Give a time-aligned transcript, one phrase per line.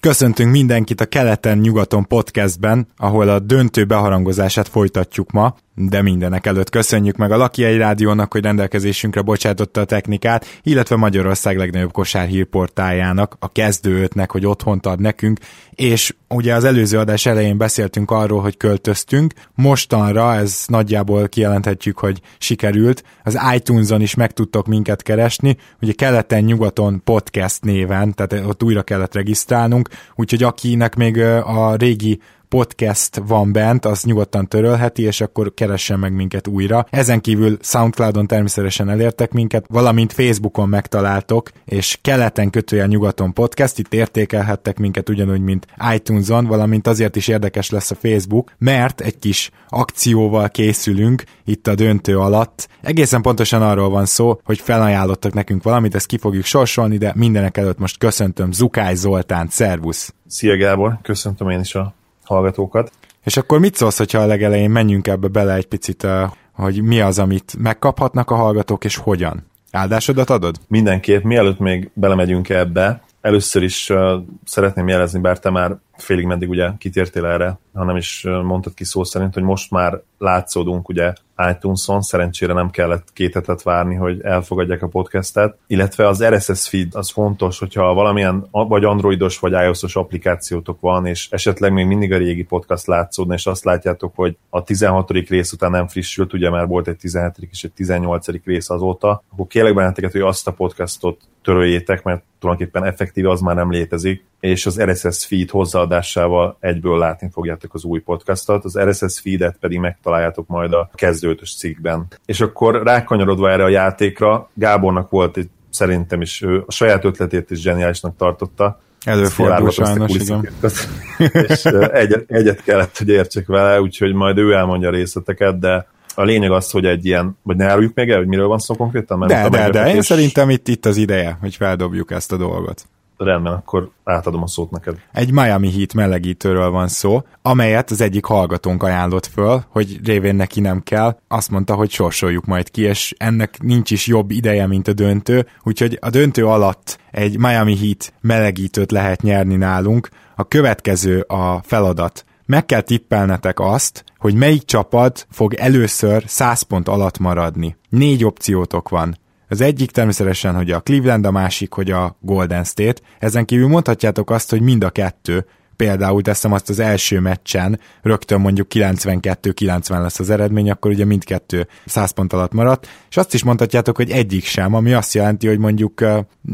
[0.00, 5.54] Köszöntünk mindenkit a Keleten-nyugaton podcastben, ahol a döntő beharangozását folytatjuk ma
[5.88, 10.96] de mindenek előtt köszönjük meg a Laki egy Rádiónak, hogy rendelkezésünkre bocsátotta a technikát, illetve
[10.96, 15.38] Magyarország legnagyobb kosárhírportájának, a kezdőötnek, hogy otthont ad nekünk,
[15.70, 22.20] és ugye az előző adás elején beszéltünk arról, hogy költöztünk, mostanra ez nagyjából kijelenthetjük, hogy
[22.38, 28.82] sikerült, az iTunes-on is meg tudtok minket keresni, ugye keleten-nyugaton podcast néven, tehát ott újra
[28.82, 35.54] kellett regisztrálnunk, úgyhogy akinek még a régi podcast van bent, az nyugodtan törölheti, és akkor
[35.54, 36.86] keressen meg minket újra.
[36.90, 43.94] Ezen kívül Soundcloudon természetesen elértek minket, valamint Facebookon megtaláltok, és keleten kötően nyugaton podcast, itt
[43.94, 49.50] értékelhettek minket ugyanúgy, mint iTunes-on, valamint azért is érdekes lesz a Facebook, mert egy kis
[49.68, 52.68] akcióval készülünk itt a döntő alatt.
[52.82, 57.56] Egészen pontosan arról van szó, hogy felajánlottak nekünk valamit, ezt ki fogjuk sorsolni, de mindenek
[57.56, 60.14] előtt most köszöntöm Zukály Zoltán, szervusz!
[60.26, 61.98] Szia Gábor, köszöntöm én is a
[62.34, 62.92] hallgatókat.
[63.24, 66.06] És akkor mit szólsz, hogyha a legelején menjünk ebbe bele egy picit,
[66.52, 69.46] hogy mi az, amit megkaphatnak a hallgatók, és hogyan?
[69.70, 70.56] Áldásodat adod?
[70.68, 74.12] Mindenképp, mielőtt még belemegyünk ebbe, először is uh,
[74.44, 79.04] szeretném jelezni, bár te már félig meddig ugye kitértél erre, hanem is mondtad ki szó
[79.04, 81.12] szerint, hogy most már látszódunk ugye
[81.50, 86.94] iTunes-on, szerencsére nem kellett két hetet várni, hogy elfogadják a podcastet, illetve az RSS feed
[86.94, 92.16] az fontos, hogyha valamilyen vagy androidos vagy iOS-os applikációtok van, és esetleg még mindig a
[92.16, 95.10] régi podcast látszódna, és azt látjátok, hogy a 16.
[95.10, 97.48] rész után nem frissült, ugye már volt egy 17.
[97.50, 98.26] és egy 18.
[98.44, 103.54] rész azóta, akkor kérlek benneteket, hogy azt a podcastot töröljétek, mert tulajdonképpen effektíve az már
[103.54, 105.50] nem létezik, és az RSS feed
[105.90, 111.56] hozzáadásával egyből látni fogjátok az új podcastot, az RSS feedet pedig megtaláljátok majd a kezdőtös
[111.56, 112.06] cikkben.
[112.26, 117.50] És akkor rákanyarodva erre a játékra, Gábornak volt egy szerintem is, ő a saját ötletét
[117.50, 120.48] is zseniálisnak tartotta, Előfordul sajnos, igen.
[121.48, 126.22] és egyet, egyet kellett, hogy értsek vele, úgyhogy majd ő elmondja a részleteket, de a
[126.22, 129.18] lényeg az, hogy egy ilyen, vagy ne áruljuk még el, hogy miről van szó konkrétan?
[129.18, 132.84] Mert de, de, de, én szerintem itt, itt az ideje, hogy feldobjuk ezt a dolgot.
[133.24, 134.98] Rendben, akkor átadom a szót neked.
[135.12, 140.60] Egy Miami Heat melegítőről van szó, amelyet az egyik hallgatónk ajánlott föl, hogy révén neki
[140.60, 141.18] nem kell.
[141.28, 145.46] Azt mondta, hogy sorsoljuk majd ki, és ennek nincs is jobb ideje, mint a döntő,
[145.62, 150.08] úgyhogy a döntő alatt egy Miami Heat melegítőt lehet nyerni nálunk.
[150.36, 152.24] A következő a feladat.
[152.46, 157.76] Meg kell tippelnetek azt, hogy melyik csapat fog először 100 pont alatt maradni.
[157.88, 159.16] Négy opciótok van.
[159.52, 163.00] Az egyik természetesen, hogy a Cleveland, a másik, hogy a Golden State.
[163.18, 165.46] Ezen kívül mondhatjátok azt, hogy mind a kettő,
[165.76, 171.66] például teszem azt az első meccsen, rögtön mondjuk 92-90 lesz az eredmény, akkor ugye mindkettő
[171.86, 175.58] 100 pont alatt maradt, és azt is mondhatjátok, hogy egyik sem, ami azt jelenti, hogy
[175.58, 176.00] mondjuk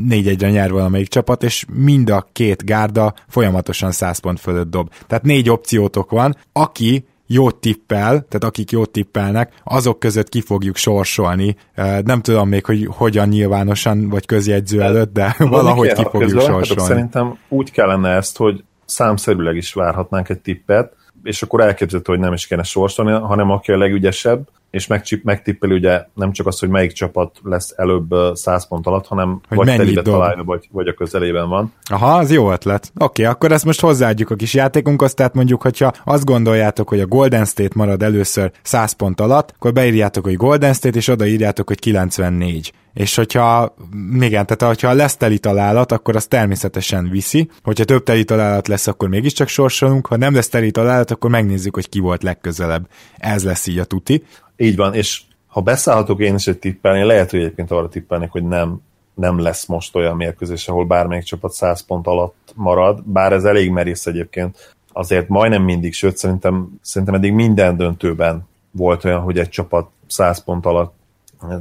[0.09, 4.91] 4-1-re nyer valamelyik csapat, és mind a két gárda folyamatosan 100 pont fölött dob.
[5.07, 10.77] Tehát négy opciótok van, aki jót tippel, tehát akik jót tippelnek, azok között ki fogjuk
[10.77, 11.57] sorsolni.
[12.05, 16.83] Nem tudom még, hogy hogyan nyilvánosan, vagy közjegyző előtt, de valahogy ki fogjuk sorsolni.
[16.83, 22.33] Szerintem úgy kellene ezt, hogy számszerűleg is várhatnánk egy tippet, és akkor elképzelhető, hogy nem
[22.33, 24.87] is kéne sorsolni, hanem aki a legügyesebb, és
[25.23, 29.57] megtippeli ugye nem csak az, hogy melyik csapat lesz előbb 100 pont alatt, hanem hogy
[29.57, 31.73] vagy telibe találja, vagy, vagy a közelében van.
[31.91, 32.93] Aha, az jó ötlet.
[32.99, 37.01] Oké, okay, akkor ezt most hozzáadjuk a kis játékunkhoz, tehát mondjuk, hogyha azt gondoljátok, hogy
[37.01, 41.69] a Golden State marad először 100 pont alatt, akkor beírjátok, hogy Golden State, és odaírjátok,
[41.69, 43.75] hogy 94 és hogyha,
[44.21, 48.87] igen, tehát hogyha lesz teli találat, akkor az természetesen viszi, hogyha több teli találat lesz,
[48.87, 52.89] akkor mégiscsak sorsolunk, ha nem lesz teli találat, akkor megnézzük, hogy ki volt legközelebb.
[53.17, 54.25] Ez lesz így a tuti.
[54.57, 58.45] Így van, és ha beszállhatok én is egy tippelni, lehet, hogy egyébként arra tippelnék, hogy
[58.45, 58.81] nem,
[59.15, 63.71] nem lesz most olyan mérkőzés, ahol bármelyik csapat 100 pont alatt marad, bár ez elég
[63.71, 64.75] merész egyébként.
[64.93, 70.45] Azért majdnem mindig, sőt szerintem, szerintem eddig minden döntőben volt olyan, hogy egy csapat 100
[70.45, 70.95] pont alatt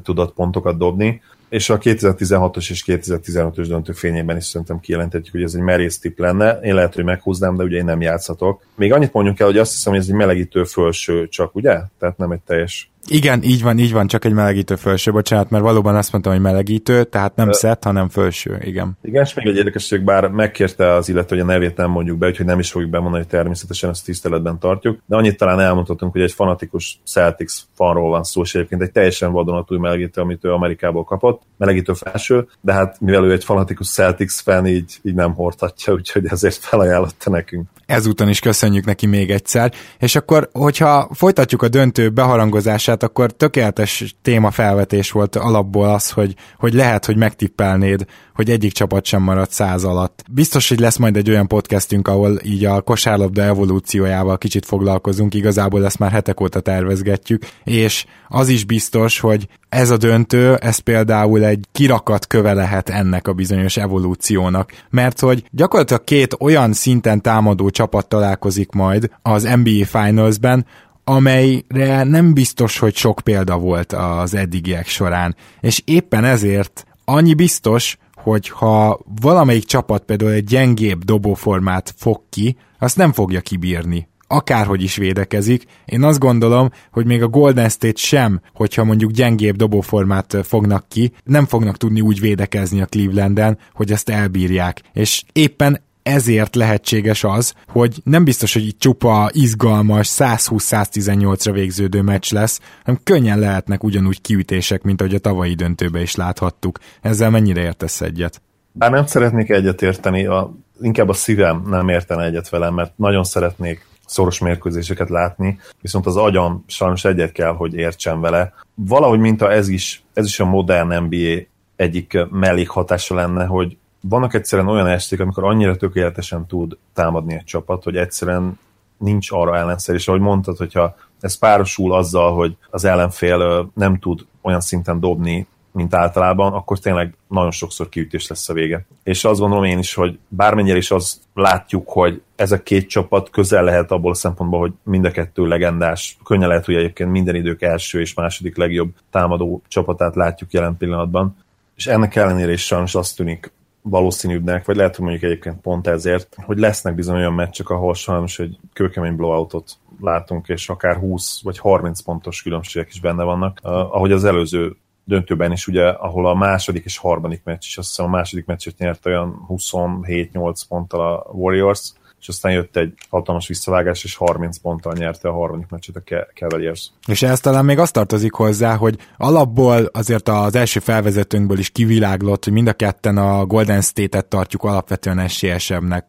[0.04, 5.54] tudott pontokat dobni, és a 2016-os és 2015-ös döntő fényében is szerintem kijelenthetjük, hogy ez
[5.54, 6.60] egy merész tipp lenne.
[6.60, 8.66] Én lehet, hogy meghúznám, de ugye én nem játszhatok.
[8.76, 11.82] Még annyit mondjuk el, hogy azt hiszem, hogy ez egy melegítő fölső csak, ugye?
[12.00, 15.64] Tehát nem egy teljes igen, így van, így van, csak egy melegítő felső, bocsánat, mert
[15.64, 18.98] valóban azt mondtam, hogy melegítő, tehát nem szett, hanem felső, igen.
[19.02, 22.28] Igen, és még egy érdekesség, bár megkérte az illető, hogy a nevét nem mondjuk be,
[22.28, 26.32] úgyhogy nem is fogjuk bemondani, természetesen ezt tiszteletben tartjuk, de annyit talán elmondhatunk, hogy egy
[26.32, 31.42] fanatikus Celtics fanról van szó, és egyébként egy teljesen vadonatúj melegítő, amit ő Amerikából kapott,
[31.58, 36.26] melegítő felső, de hát mivel ő egy fanatikus Celtics fan, így, így nem hordhatja, úgyhogy
[36.26, 37.68] ezért felajánlotta nekünk.
[37.86, 44.16] Ezúton is köszönjük neki még egyszer, és akkor, hogyha folytatjuk a döntő beharangozását, akkor tökéletes
[44.22, 49.84] témafelvetés volt alapból az, hogy, hogy lehet, hogy megtippelnéd, hogy egyik csapat sem maradt száz
[49.84, 50.24] alatt.
[50.32, 55.86] Biztos, hogy lesz majd egy olyan podcastünk, ahol így a kosárlabda evolúciójával kicsit foglalkozunk, igazából
[55.86, 61.44] ezt már hetek óta tervezgetjük, és az is biztos, hogy ez a döntő, ez például
[61.44, 67.70] egy kirakat köve lehet ennek a bizonyos evolúciónak, mert hogy gyakorlatilag két olyan szinten támadó
[67.70, 70.66] csapat találkozik majd az NBA Finals-ben,
[71.04, 75.36] amelyre nem biztos, hogy sok példa volt az eddigiek során.
[75.60, 82.58] És éppen ezért annyi biztos, hogy ha valamelyik csapat például egy gyengébb dobóformát fog ki,
[82.80, 85.66] azt nem fogja kibírni akárhogy is védekezik.
[85.86, 91.12] Én azt gondolom, hogy még a Golden State sem, hogyha mondjuk gyengébb dobóformát fognak ki,
[91.24, 94.82] nem fognak tudni úgy védekezni a Clevelanden, hogy ezt elbírják.
[94.94, 102.32] És éppen ezért lehetséges az, hogy nem biztos, hogy itt csupa izgalmas 120-118-ra végződő meccs
[102.32, 106.80] lesz, hanem könnyen lehetnek ugyanúgy kiütések, mint ahogy a tavalyi döntőbe is láthattuk.
[107.02, 108.42] Ezzel mennyire értesz egyet?
[108.72, 113.24] Bár nem szeretnék egyet érteni, a, inkább a szívem nem értene egyet velem, mert nagyon
[113.24, 118.54] szeretnék szoros mérkőzéseket látni, viszont az agyam sajnos egyet kell, hogy értsen vele.
[118.74, 121.42] Valahogy minta ez is, ez is a modern NBA
[121.76, 127.84] egyik mellékhatása lenne, hogy vannak egyszerűen olyan esték, amikor annyira tökéletesen tud támadni egy csapat,
[127.84, 128.60] hogy egyszerűen
[128.98, 134.26] nincs arra ellenszer, és ahogy mondtad, hogyha ez párosul azzal, hogy az ellenfél nem tud
[134.42, 138.86] olyan szinten dobni, mint általában, akkor tényleg nagyon sokszor kiütés lesz a vége.
[139.04, 143.30] És azt gondolom én is, hogy bármennyire is az látjuk, hogy ez a két csapat
[143.30, 146.18] közel lehet abból a szempontból, hogy mind a kettő legendás.
[146.24, 151.36] Könnyen lehet, hogy egyébként minden idők első és második legjobb támadó csapatát látjuk jelen pillanatban.
[151.76, 153.52] És ennek ellenére is sajnos azt tűnik
[153.82, 158.40] valószínűbbnek, vagy lehet, hogy mondjuk egyébként pont ezért, hogy lesznek bizony olyan meccsek, ahol sajnos
[158.40, 163.72] egy kőkemény blowoutot látunk, és akár 20 vagy 30 pontos különbségek is benne vannak, uh,
[163.72, 164.76] ahogy az előző
[165.06, 168.78] döntőben is, ugye, ahol a második és harmadik meccs is, azt hiszem a második meccset
[168.78, 171.94] nyert olyan 27-8 ponttal a Warriors,
[172.26, 176.02] és aztán jött egy hatalmas visszavágás, és 30 ponttal nyerte a harmadik meccset a
[176.34, 176.92] Cavaliers.
[177.08, 182.44] És ez talán még azt tartozik hozzá, hogy alapból azért az első felvezetőnkből is kiviláglott,
[182.44, 186.06] hogy mind a ketten a Golden State-et tartjuk alapvetően esélyesebbnek.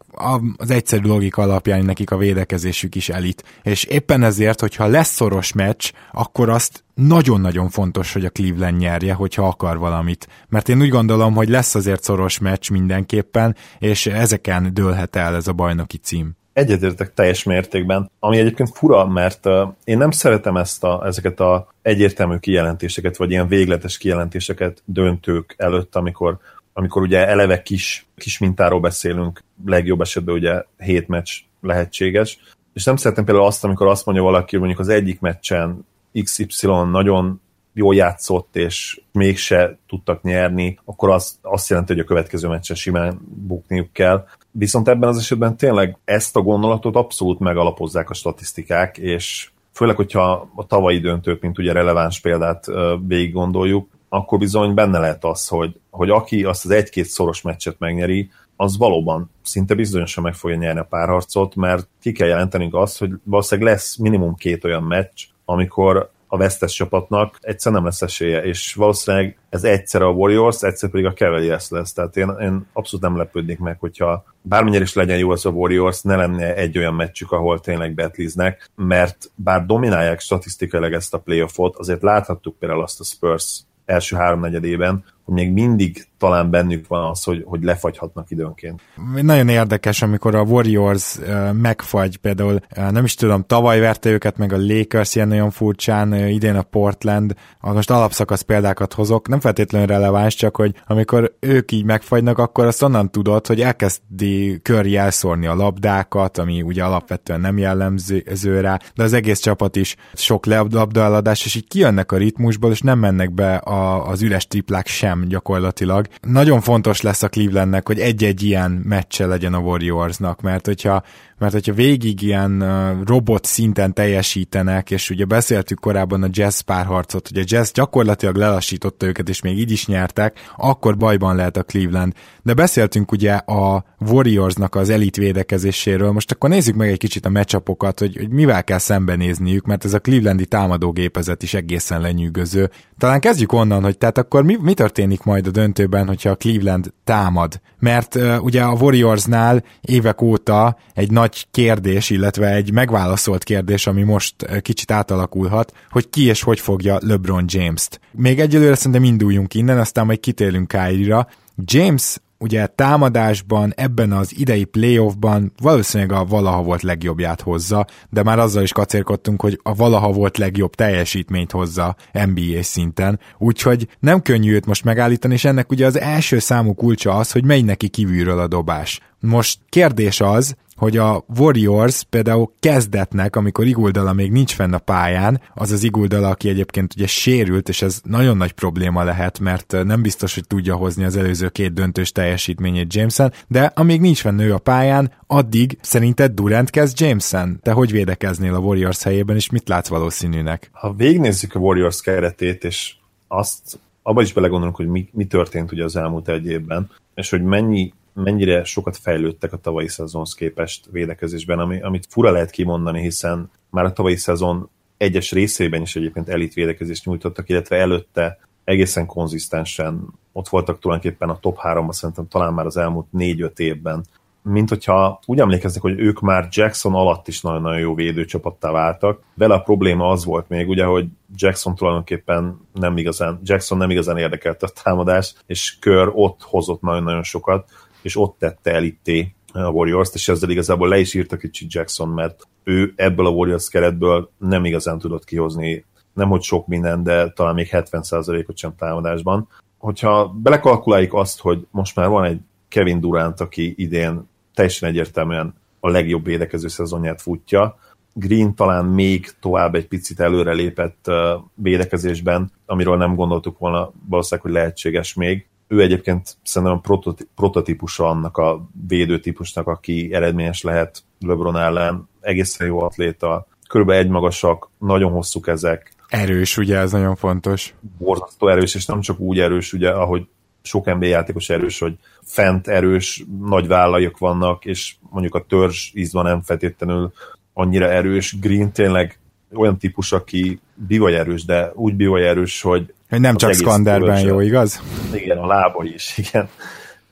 [0.57, 3.45] Az egyszerű logika alapján nekik a védekezésük is elit.
[3.63, 9.15] És éppen ezért, hogyha lesz szoros meccs, akkor azt nagyon-nagyon fontos, hogy a Cleveland nyerje,
[9.15, 10.29] hogyha akar valamit.
[10.49, 15.47] Mert én úgy gondolom, hogy lesz azért szoros meccs mindenképpen, és ezeken dőlhet el ez
[15.47, 16.37] a bajnoki cím.
[16.53, 19.47] Egyetértek teljes mértékben, ami egyébként fura, mert
[19.85, 25.97] én nem szeretem ezt a, ezeket a egyértelmű kijelentéseket, vagy ilyen végletes kijelentéseket döntők előtt,
[25.97, 26.39] amikor,
[26.73, 32.39] amikor ugye eleve kis, kis mintáról beszélünk, legjobb esetben ugye hét meccs lehetséges,
[32.73, 35.85] és nem szeretem például azt, amikor azt mondja valaki, hogy mondjuk az egyik meccsen
[36.23, 37.41] XY nagyon
[37.73, 43.21] jól játszott, és mégse tudtak nyerni, akkor az azt jelenti, hogy a következő meccsen simán
[43.47, 44.27] bukniuk kell.
[44.51, 50.51] Viszont ebben az esetben tényleg ezt a gondolatot abszolút megalapozzák a statisztikák, és főleg, hogyha
[50.55, 52.67] a tavalyi döntőt, mint ugye releváns példát
[53.07, 57.79] végig gondoljuk, akkor bizony benne lehet az, hogy, hogy aki azt az egy-két szoros meccset
[57.79, 62.99] megnyeri, az valóban szinte bizonyosan meg fogja nyerni a párharcot, mert ki kell jelentenünk azt,
[62.99, 68.43] hogy valószínűleg lesz minimum két olyan meccs, amikor a vesztes csapatnak egyszer nem lesz esélye,
[68.43, 73.05] és valószínűleg ez egyszer a Warriors, egyszer pedig a Cavaliers lesz, tehát én, én abszolút
[73.05, 76.95] nem lepődnék meg, hogyha bármennyire is legyen jó az a Warriors, ne lenne egy olyan
[76.95, 83.01] meccsük, ahol tényleg betliznek, mert bár dominálják statisztikailag ezt a playoffot, azért láthattuk például azt
[83.01, 88.81] a Spurs első háromnegyedében, hogy még mindig talán bennük van az, hogy, hogy lefagyhatnak időnként.
[89.23, 91.19] Nagyon érdekes, amikor a Warriors
[91.53, 96.33] megfagy, például nem is tudom, tavaly verte őket meg a Lakers ilyen nagyon furcsán, uh,
[96.33, 101.85] idén a Portland, most alapszakasz példákat hozok, nem feltétlenül releváns, csak hogy amikor ők így
[101.85, 107.59] megfagynak, akkor azt onnan tudod, hogy elkezdi Curry elszórni a labdákat, ami ugye alapvetően nem
[107.59, 112.81] jellemző rá, de az egész csapat is sok labdaeladás, és így kijönnek a ritmusból, és
[112.81, 116.07] nem mennek be a, az üres triplák sem gyakorlatilag.
[116.21, 121.03] Nagyon fontos lesz a Clevelandnek, hogy egy-egy ilyen meccse legyen a Warriorsnak, mert hogyha
[121.39, 122.65] mert hogyha végig ilyen
[123.07, 129.07] robot szinten teljesítenek, és ugye beszéltük korábban a jazz párharcot, hogy a jazz gyakorlatilag lelassította
[129.07, 132.13] őket, és még így is nyertek, akkor bajban lehet a Cleveland.
[132.43, 137.29] De beszéltünk ugye a Warriorsnak az elit védekezéséről, most akkor nézzük meg egy kicsit a
[137.29, 142.71] meccsapokat, hogy, hogy mivel kell szembenézniük, mert ez a Clevelandi támadógépezet is egészen lenyűgöző.
[142.99, 146.93] Talán kezdjük onnan, hogy tehát akkor mi, mi történik majd a döntőben, hogyha a Cleveland
[147.05, 147.61] támad.
[147.79, 154.03] Mert uh, ugye a Warriorsnál évek óta egy nagy kérdés, illetve egy megválaszolt kérdés, ami
[154.03, 158.01] most kicsit átalakulhat, hogy ki és hogy fogja LeBron James-t.
[158.13, 161.29] Még egyelőre szerintem induljunk innen, aztán majd kitérünk Kyrie-ra.
[161.65, 168.39] James ugye támadásban, ebben az idei playoffban valószínűleg a valaha volt legjobbját hozza, de már
[168.39, 174.53] azzal is kacérkodtunk, hogy a valaha volt legjobb teljesítményt hozza NBA szinten, úgyhogy nem könnyű
[174.53, 178.39] őt most megállítani, és ennek ugye az első számú kulcsa az, hogy megy neki kívülről
[178.39, 179.01] a dobás.
[179.21, 185.41] Most kérdés az, hogy a Warriors például kezdetnek, amikor Iguldala még nincs fenn a pályán,
[185.55, 190.03] az az Iguldala, aki egyébként ugye sérült, és ez nagyon nagy probléma lehet, mert nem
[190.03, 194.55] biztos, hogy tudja hozni az előző két döntős teljesítményét Jameson, de amíg nincs fenn ő
[194.55, 197.59] a pályán, addig szerinted Durant kezd Jameson?
[197.63, 200.71] Te hogy védekeznél a Warriors helyében, és mit látsz valószínűnek?
[200.73, 202.95] Ha végignézzük a Warriors keretét, és
[203.29, 207.43] azt abba is belegondolunk, hogy mi, mi történt ugye az elmúlt egy évben, és hogy
[207.43, 207.93] mennyi
[208.25, 213.85] mennyire sokat fejlődtek a tavalyi szezonhoz képest védekezésben, ami, amit fura lehet kimondani, hiszen már
[213.85, 220.49] a tavalyi szezon egyes részében is egyébként elit védekezést nyújtottak, illetve előtte egészen konzisztensen ott
[220.49, 224.05] voltak tulajdonképpen a top 3-ban, szerintem talán már az elmúlt 4-5 évben.
[224.43, 229.23] Mint hogyha úgy emlékeznek, hogy ők már Jackson alatt is nagyon-nagyon jó védőcsapattá váltak.
[229.35, 234.19] Vele a probléma az volt még, ugye, hogy Jackson tulajdonképpen nem igazán, Jackson nem igazán
[234.19, 237.71] érdekelt a támadás, és Kör ott hozott nagyon-nagyon sokat
[238.07, 242.43] és ott tette elitté a Warriors-t, és ezzel igazából le is írta kicsit Jackson, mert
[242.65, 245.85] ő ebből a Warriors keretből nem igazán tudott kihozni,
[246.15, 249.49] nem hogy sok minden, de talán még 70%-ot sem támadásban.
[249.79, 255.89] Hogyha belekalkuláljuk azt, hogy most már van egy Kevin Durant, aki idén teljesen egyértelműen a
[255.89, 257.79] legjobb védekező szezonját futja,
[258.13, 261.11] Green talán még tovább egy picit előre lépett
[261.55, 266.95] védekezésben, amiről nem gondoltuk volna valószínűleg, hogy lehetséges még ő egyébként szerintem a
[267.35, 275.13] prototípusa annak a védőtípusnak, aki eredményes lehet LeBron ellen, egészen jó atléta, körülbelül egymagasak, nagyon
[275.13, 275.95] hosszú ezek.
[276.09, 277.75] Erős, ugye, ez nagyon fontos.
[277.99, 280.27] Borzasztó erős, és nem csak úgy erős, ugye, ahogy
[280.63, 286.23] sok NBA játékos erős, hogy fent erős, nagy vállajok vannak, és mondjuk a törzs ízva
[286.23, 287.13] nem feltétlenül
[287.53, 288.39] annyira erős.
[288.41, 289.19] Green tényleg
[289.55, 294.41] olyan típus, aki bivaj erős, de úgy bivaj erős, hogy hogy nem csak Skanderben jó,
[294.41, 294.83] igaz?
[295.13, 296.49] Igen, a lába is, igen.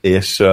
[0.01, 0.43] És,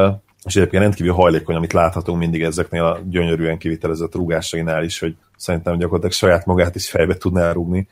[0.44, 5.78] és egyébként rendkívül hajlékony, amit láthatunk mindig ezeknél a gyönyörűen kivitelezett rúgásainál is, hogy szerintem
[5.78, 7.88] gyakorlatilag saját magát is fejbe tudná rúgni.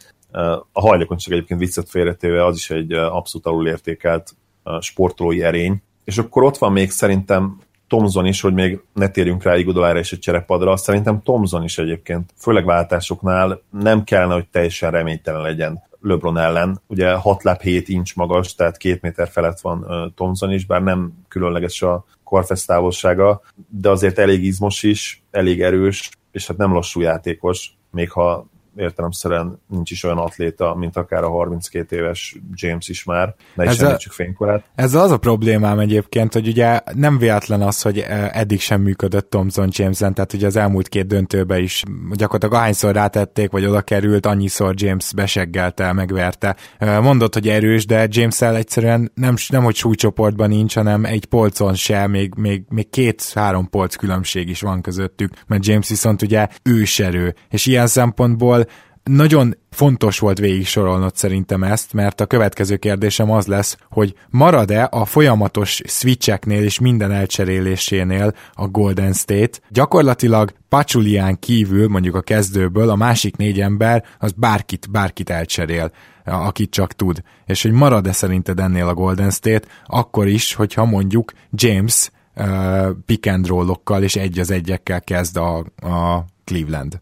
[0.73, 4.35] A hajlékonyság egyébként viccet félretéve az is egy abszolút alulértékelt
[4.81, 5.83] sportolói erény.
[6.05, 10.13] És akkor ott van még szerintem Tomzon is, hogy még ne térjünk rá Iguodalára és
[10.13, 16.39] egy cserepadra, szerintem Tomzon is egyébként, főleg váltásoknál nem kellene, hogy teljesen reménytelen legyen LeBron
[16.39, 16.81] ellen.
[16.87, 21.13] Ugye 6 láb 7 incs magas, tehát 2 méter felett van Thompson is, bár nem
[21.29, 27.01] különleges a korfesz távolsága, de azért elég izmos is, elég erős, és hát nem lassú
[27.01, 28.47] játékos, még ha
[28.77, 33.79] értelemszerűen nincs is olyan atléta, mint akár a 32 éves James is már, ne is
[33.79, 34.65] említsük fénykorát.
[34.75, 39.31] Ez az a problémám egyébként, hogy ugye nem véletlen az, hogy e, eddig sem működött
[39.31, 44.27] Thompson Jameson, tehát ugye az elmúlt két döntőbe is gyakorlatilag ahányszor rátették, vagy oda került,
[44.27, 46.57] annyiszor James beseggelte, megverte.
[46.79, 51.75] E, mondott, hogy erős, de james egyszerűen nem, nem hogy súlycsoportban nincs, hanem egy polcon
[51.75, 57.35] se, még, még, még két-három polc különbség is van közöttük, mert James viszont ugye őserő,
[57.49, 58.67] és ilyen szempontból
[59.03, 64.89] nagyon fontos volt végig sorolnod szerintem ezt, mert a következő kérdésem az lesz, hogy marad-e
[64.91, 69.59] a folyamatos switcheknél és minden elcserélésénél a Golden State?
[69.69, 75.93] Gyakorlatilag Pachulián kívül, mondjuk a kezdőből, a másik négy ember az bárkit, bárkit elcserél,
[76.25, 77.23] akit csak tud.
[77.47, 83.27] És hogy marad-e szerinted ennél a Golden State, akkor is, hogyha mondjuk James uh, pick
[83.27, 83.53] and
[84.01, 87.01] és egy az egyekkel kezd a, a Cleveland.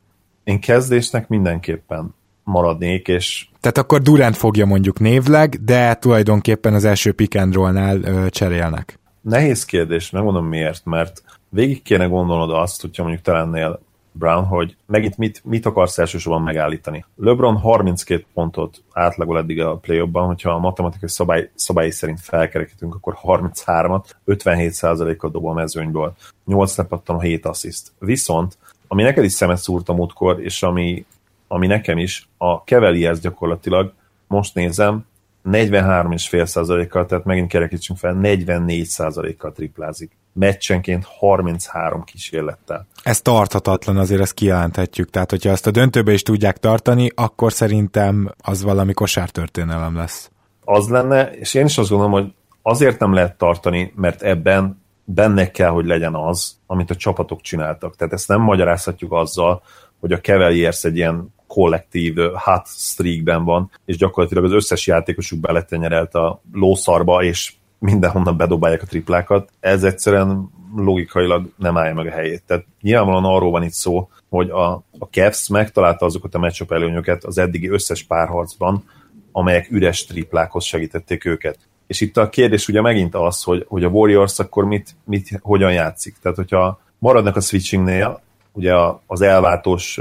[0.49, 2.15] Én kezdésnek mindenképpen
[2.45, 3.49] maradnék, és...
[3.61, 8.99] Tehát akkor Durant fogja mondjuk névleg, de tulajdonképpen az első pick and roll-nál ö, cserélnek.
[9.21, 13.81] Nehéz kérdés, megmondom miért, mert végig kéne gondolnod azt, hogyha mondjuk te lennél
[14.13, 17.05] Brown, hogy megint mit, mit akarsz elsősorban megállítani.
[17.17, 22.95] LeBron 32 pontot átlagol eddig a play ban hogyha a matematikai szabály, szabályi szerint felkerekítünk,
[22.95, 26.15] akkor 33-at, 57%-kal dob a mezőnyből,
[26.45, 27.93] 8 lepattan, 7 assziszt.
[27.99, 28.58] Viszont
[28.89, 31.05] ami neked is szemet szúrt a múltkor, és ami,
[31.49, 33.93] ami nekem is, a Cavaliers gyakorlatilag,
[34.27, 35.07] most nézem,
[35.51, 40.17] 43,5%-kal, tehát megint kerekítsünk fel, 44%-kal triplázik.
[40.33, 42.87] Meccsenként 33 kísérlettel.
[43.03, 45.11] Ez tarthatatlan, azért ezt kijelenthetjük.
[45.11, 50.31] Tehát, hogyha ezt a döntőbe is tudják tartani, akkor szerintem az valami kosártörténelem lesz.
[50.65, 54.83] Az lenne, és én is azt gondolom, hogy azért nem lehet tartani, mert ebben
[55.15, 57.97] benne kell, hogy legyen az, amit a csapatok csináltak.
[57.97, 59.63] Tehát ezt nem magyarázhatjuk azzal,
[60.01, 66.15] hogy a Cavaliers egy ilyen kollektív hot streakben van, és gyakorlatilag az összes játékosuk beletenyerelt
[66.15, 69.51] a lószarba, és mindenhonnan bedobálják a triplákat.
[69.61, 72.43] Ez egyszerűen logikailag nem állja meg a helyét.
[72.47, 77.25] Tehát nyilvánvalóan arról van itt szó, hogy a, a Cavs megtalálta azokat a matchup előnyöket
[77.25, 78.85] az eddigi összes párharcban,
[79.33, 81.59] amelyek üres triplákhoz segítették őket.
[81.89, 85.73] És itt a kérdés ugye megint az, hogy, hogy a Warriors akkor mit, mit, hogyan
[85.73, 86.17] játszik.
[86.23, 88.21] Tehát, hogyha maradnak a switchingnél,
[88.53, 88.75] ugye
[89.07, 89.99] az elváltós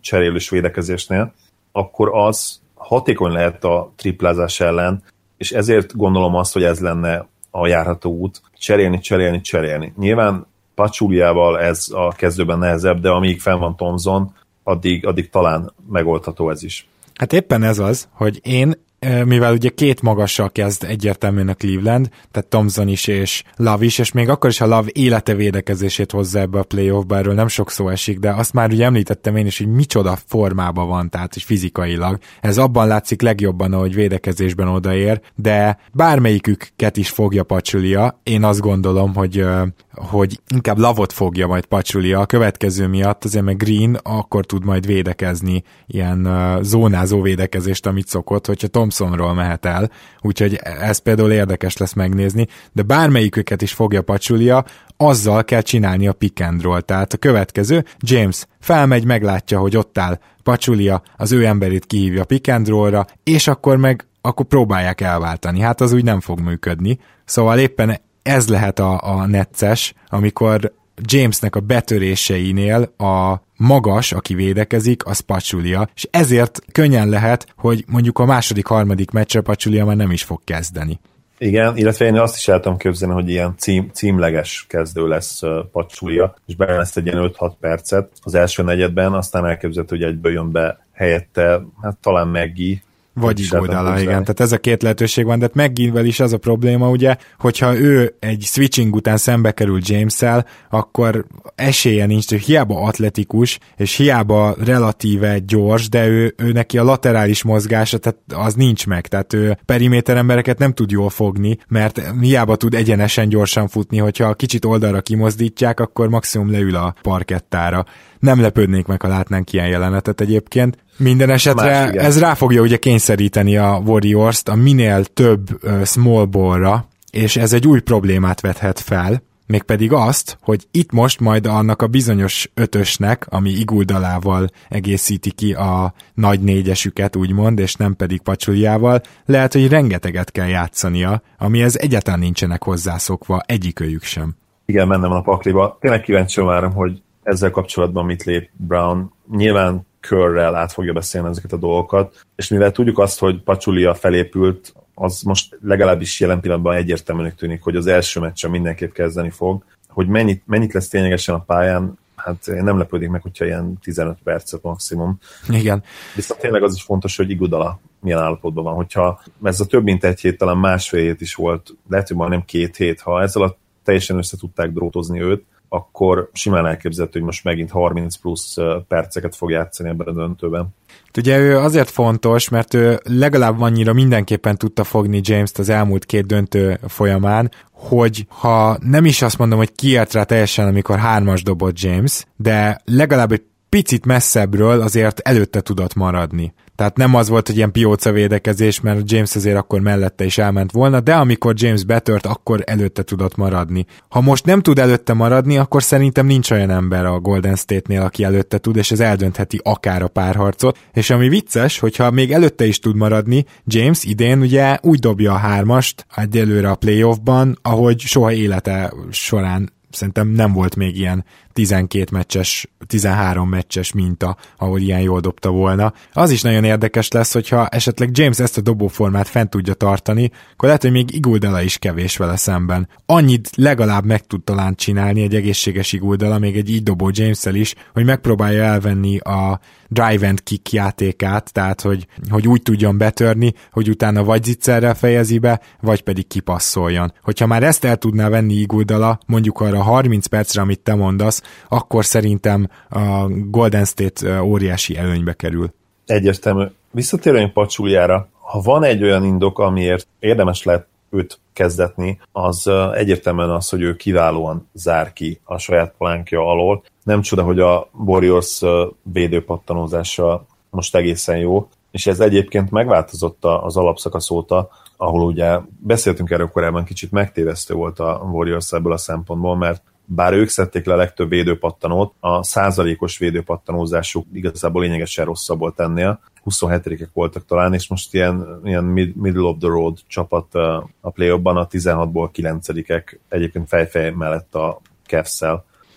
[0.00, 1.32] cserélős védekezésnél,
[1.72, 5.02] akkor az hatékony lehet a triplázás ellen,
[5.36, 9.92] és ezért gondolom azt, hogy ez lenne a járható út, cserélni, cserélni, cserélni.
[9.96, 16.50] Nyilván Pacsuliával ez a kezdőben nehezebb, de amíg fenn van Thompson, addig, addig talán megoldható
[16.50, 16.88] ez is.
[17.14, 18.86] Hát éppen ez az, hogy én
[19.24, 24.12] mivel ugye két magassal kezd egyértelműen a Cleveland, tehát Thompson is és Love is, és
[24.12, 27.88] még akkor is, ha Love élete védekezését hozza ebbe a playoffba, erről nem sok szó
[27.88, 32.18] esik, de azt már ugye említettem én is, hogy micsoda formában van, tehát is fizikailag.
[32.40, 39.14] Ez abban látszik legjobban, ahogy védekezésben odaér, de bármelyiküket is fogja Pacsulia, én azt gondolom,
[39.14, 39.44] hogy,
[39.92, 44.86] hogy inkább Lavot fogja majd Pacsulia a következő miatt, azért meg Green akkor tud majd
[44.86, 46.28] védekezni ilyen
[46.62, 49.90] zónázó védekezést, amit szokott, hogyha Tom Thompsonról mehet el,
[50.20, 54.64] úgyhogy ez például érdekes lesz megnézni, de bármelyiküket is fogja pacsulia,
[54.96, 56.80] azzal kell csinálni a pick and roll.
[56.80, 62.48] Tehát a következő, James felmegy, meglátja, hogy ott áll Pacsulia, az ő emberét kihívja pick
[62.48, 65.60] and roll-ra, és akkor meg akkor próbálják elváltani.
[65.60, 66.98] Hát az úgy nem fog működni.
[67.24, 75.06] Szóval éppen ez lehet a, a necces, amikor Jamesnek a betöréseinél a magas, aki védekezik,
[75.06, 80.10] az Pacsulia, és ezért könnyen lehet, hogy mondjuk a második, harmadik meccsre Pacsulia már nem
[80.10, 81.00] is fog kezdeni.
[81.38, 85.40] Igen, illetve én azt is el tudom képzelni, hogy ilyen cím, címleges kezdő lesz
[85.72, 90.32] Pacsulia, és benne lesz egy ilyen 5-6 percet az első negyedben, aztán elképzelhető, hogy egyből
[90.32, 92.82] jön be helyette, hát talán Meggi,
[93.20, 94.20] vagy Iguodala, igen.
[94.20, 97.78] Tehát ez a két lehetőség van, de hát megint is az a probléma, ugye, hogyha
[97.78, 104.54] ő egy switching után szembe kerül James-el, akkor esélye nincs, hogy hiába atletikus, és hiába
[104.64, 109.58] relatíve gyors, de ő, ő neki a laterális mozgása, tehát az nincs meg, tehát ő
[109.64, 115.00] periméter embereket nem tud jól fogni, mert hiába tud egyenesen gyorsan futni, hogyha kicsit oldalra
[115.00, 117.84] kimozdítják, akkor maximum leül a parkettára.
[118.18, 120.78] Nem lepődnék meg, ha látnánk ilyen jelenetet egyébként.
[120.96, 126.24] Minden esetre Más, ez rá fogja ugye kényszeríteni a Warriors-t a minél több uh, small
[126.24, 131.82] ballra, és ez egy új problémát vethet fel, mégpedig azt, hogy itt most majd annak
[131.82, 139.00] a bizonyos ötösnek, ami iguldalával egészíti ki a nagy négyesüket, úgymond, és nem pedig pacsuljával,
[139.24, 144.36] lehet, hogy rengeteget kell játszania, amihez egyáltalán nincsenek hozzászokva egyikőjük sem.
[144.66, 145.76] Igen, mennem a pakliba.
[145.80, 149.12] Tényleg kíváncsi várom, hogy ezzel kapcsolatban mit lép Brown.
[149.30, 154.74] Nyilván körrel át fogja beszélni ezeket a dolgokat, és mivel tudjuk azt, hogy Pacsulia felépült,
[154.94, 159.64] az most legalábbis jelen pillanatban egyértelműnek tűnik, hogy az első meccsen mindenképp kezdeni fog.
[159.88, 164.62] Hogy mennyit, mennyit lesz ténylegesen a pályán, hát nem lepődik meg, hogyha ilyen 15 percet
[164.62, 165.18] maximum.
[165.48, 165.82] Igen.
[166.14, 168.74] Viszont tényleg az is fontos, hogy Igudala milyen állapotban van.
[168.74, 172.44] Hogyha ez a több mint egy hét, talán másfél hét is volt, lehet, hogy majdnem
[172.44, 177.44] két hét, ha ezzel a teljesen össze tudták drótozni őt, akkor simán elképzelhető, hogy most
[177.44, 178.56] megint 30 plusz
[178.88, 180.68] perceket fog játszani ebben a döntőben.
[181.16, 186.26] Ugye ő azért fontos, mert ő legalább annyira mindenképpen tudta fogni James-t az elmúlt két
[186.26, 191.80] döntő folyamán, hogy ha nem is azt mondom, hogy kiért rá teljesen, amikor hármas dobott
[191.80, 196.54] James, de legalább egy picit messzebbről azért előtte tudott maradni.
[196.78, 200.72] Tehát nem az volt, hogy ilyen pióca védekezés, mert James azért akkor mellette is elment
[200.72, 203.86] volna, de amikor James betört, akkor előtte tudott maradni.
[204.08, 208.24] Ha most nem tud előtte maradni, akkor szerintem nincs olyan ember a Golden State-nél, aki
[208.24, 210.78] előtte tud, és ez eldöntheti akár a párharcot.
[210.92, 215.36] És ami vicces, hogyha még előtte is tud maradni, James idén ugye úgy dobja a
[215.36, 221.24] hármast egyelőre a playoffban, ahogy soha élete során szerintem nem volt még ilyen
[221.58, 225.92] 12 meccses, 13 meccses minta, ahol ilyen jól dobta volna.
[226.12, 230.66] Az is nagyon érdekes lesz, hogyha esetleg James ezt a dobóformát fent tudja tartani, akkor
[230.66, 232.88] lehet, hogy még Iguldala is kevés vele szemben.
[233.06, 237.74] Annyit legalább meg tud talán csinálni egy egészséges Iguldala, még egy így dobó james is,
[237.92, 243.88] hogy megpróbálja elvenni a drive and kick játékát, tehát hogy, hogy úgy tudjon betörni, hogy
[243.88, 247.12] utána vagy zicserrel fejezi be, vagy pedig kipasszoljon.
[247.22, 252.04] Hogyha már ezt el tudná venni Iguldala, mondjuk arra 30 percre, amit te mondasz, akkor
[252.04, 255.72] szerintem a Golden State óriási előnybe kerül.
[256.06, 256.64] Egyértelmű.
[256.90, 263.68] Visszatérően Pacsuliára, ha van egy olyan indok, amiért érdemes lehet őt kezdetni, az egyértelműen az,
[263.68, 266.82] hogy ő kiválóan zár ki a saját palánkja alól.
[267.02, 268.60] Nem csoda, hogy a Warriors
[269.02, 276.50] védőpattanózása most egészen jó, és ez egyébként megváltozott az alapszakasz óta, ahol ugye beszéltünk erről
[276.50, 280.96] korábban, kicsit megtévesztő volt a Warriors ebből a szempontból, mert bár ők szedték le a
[280.96, 286.20] legtöbb védőpattanót, a százalékos védőpattanózásuk igazából lényegesen rosszabb volt ennél.
[286.44, 290.54] 27-ek voltak talán, és most ilyen, ilyen middle of the road csapat
[291.00, 295.42] a play a 16-ból 9-ek, egyébként fejfej mellett a cavs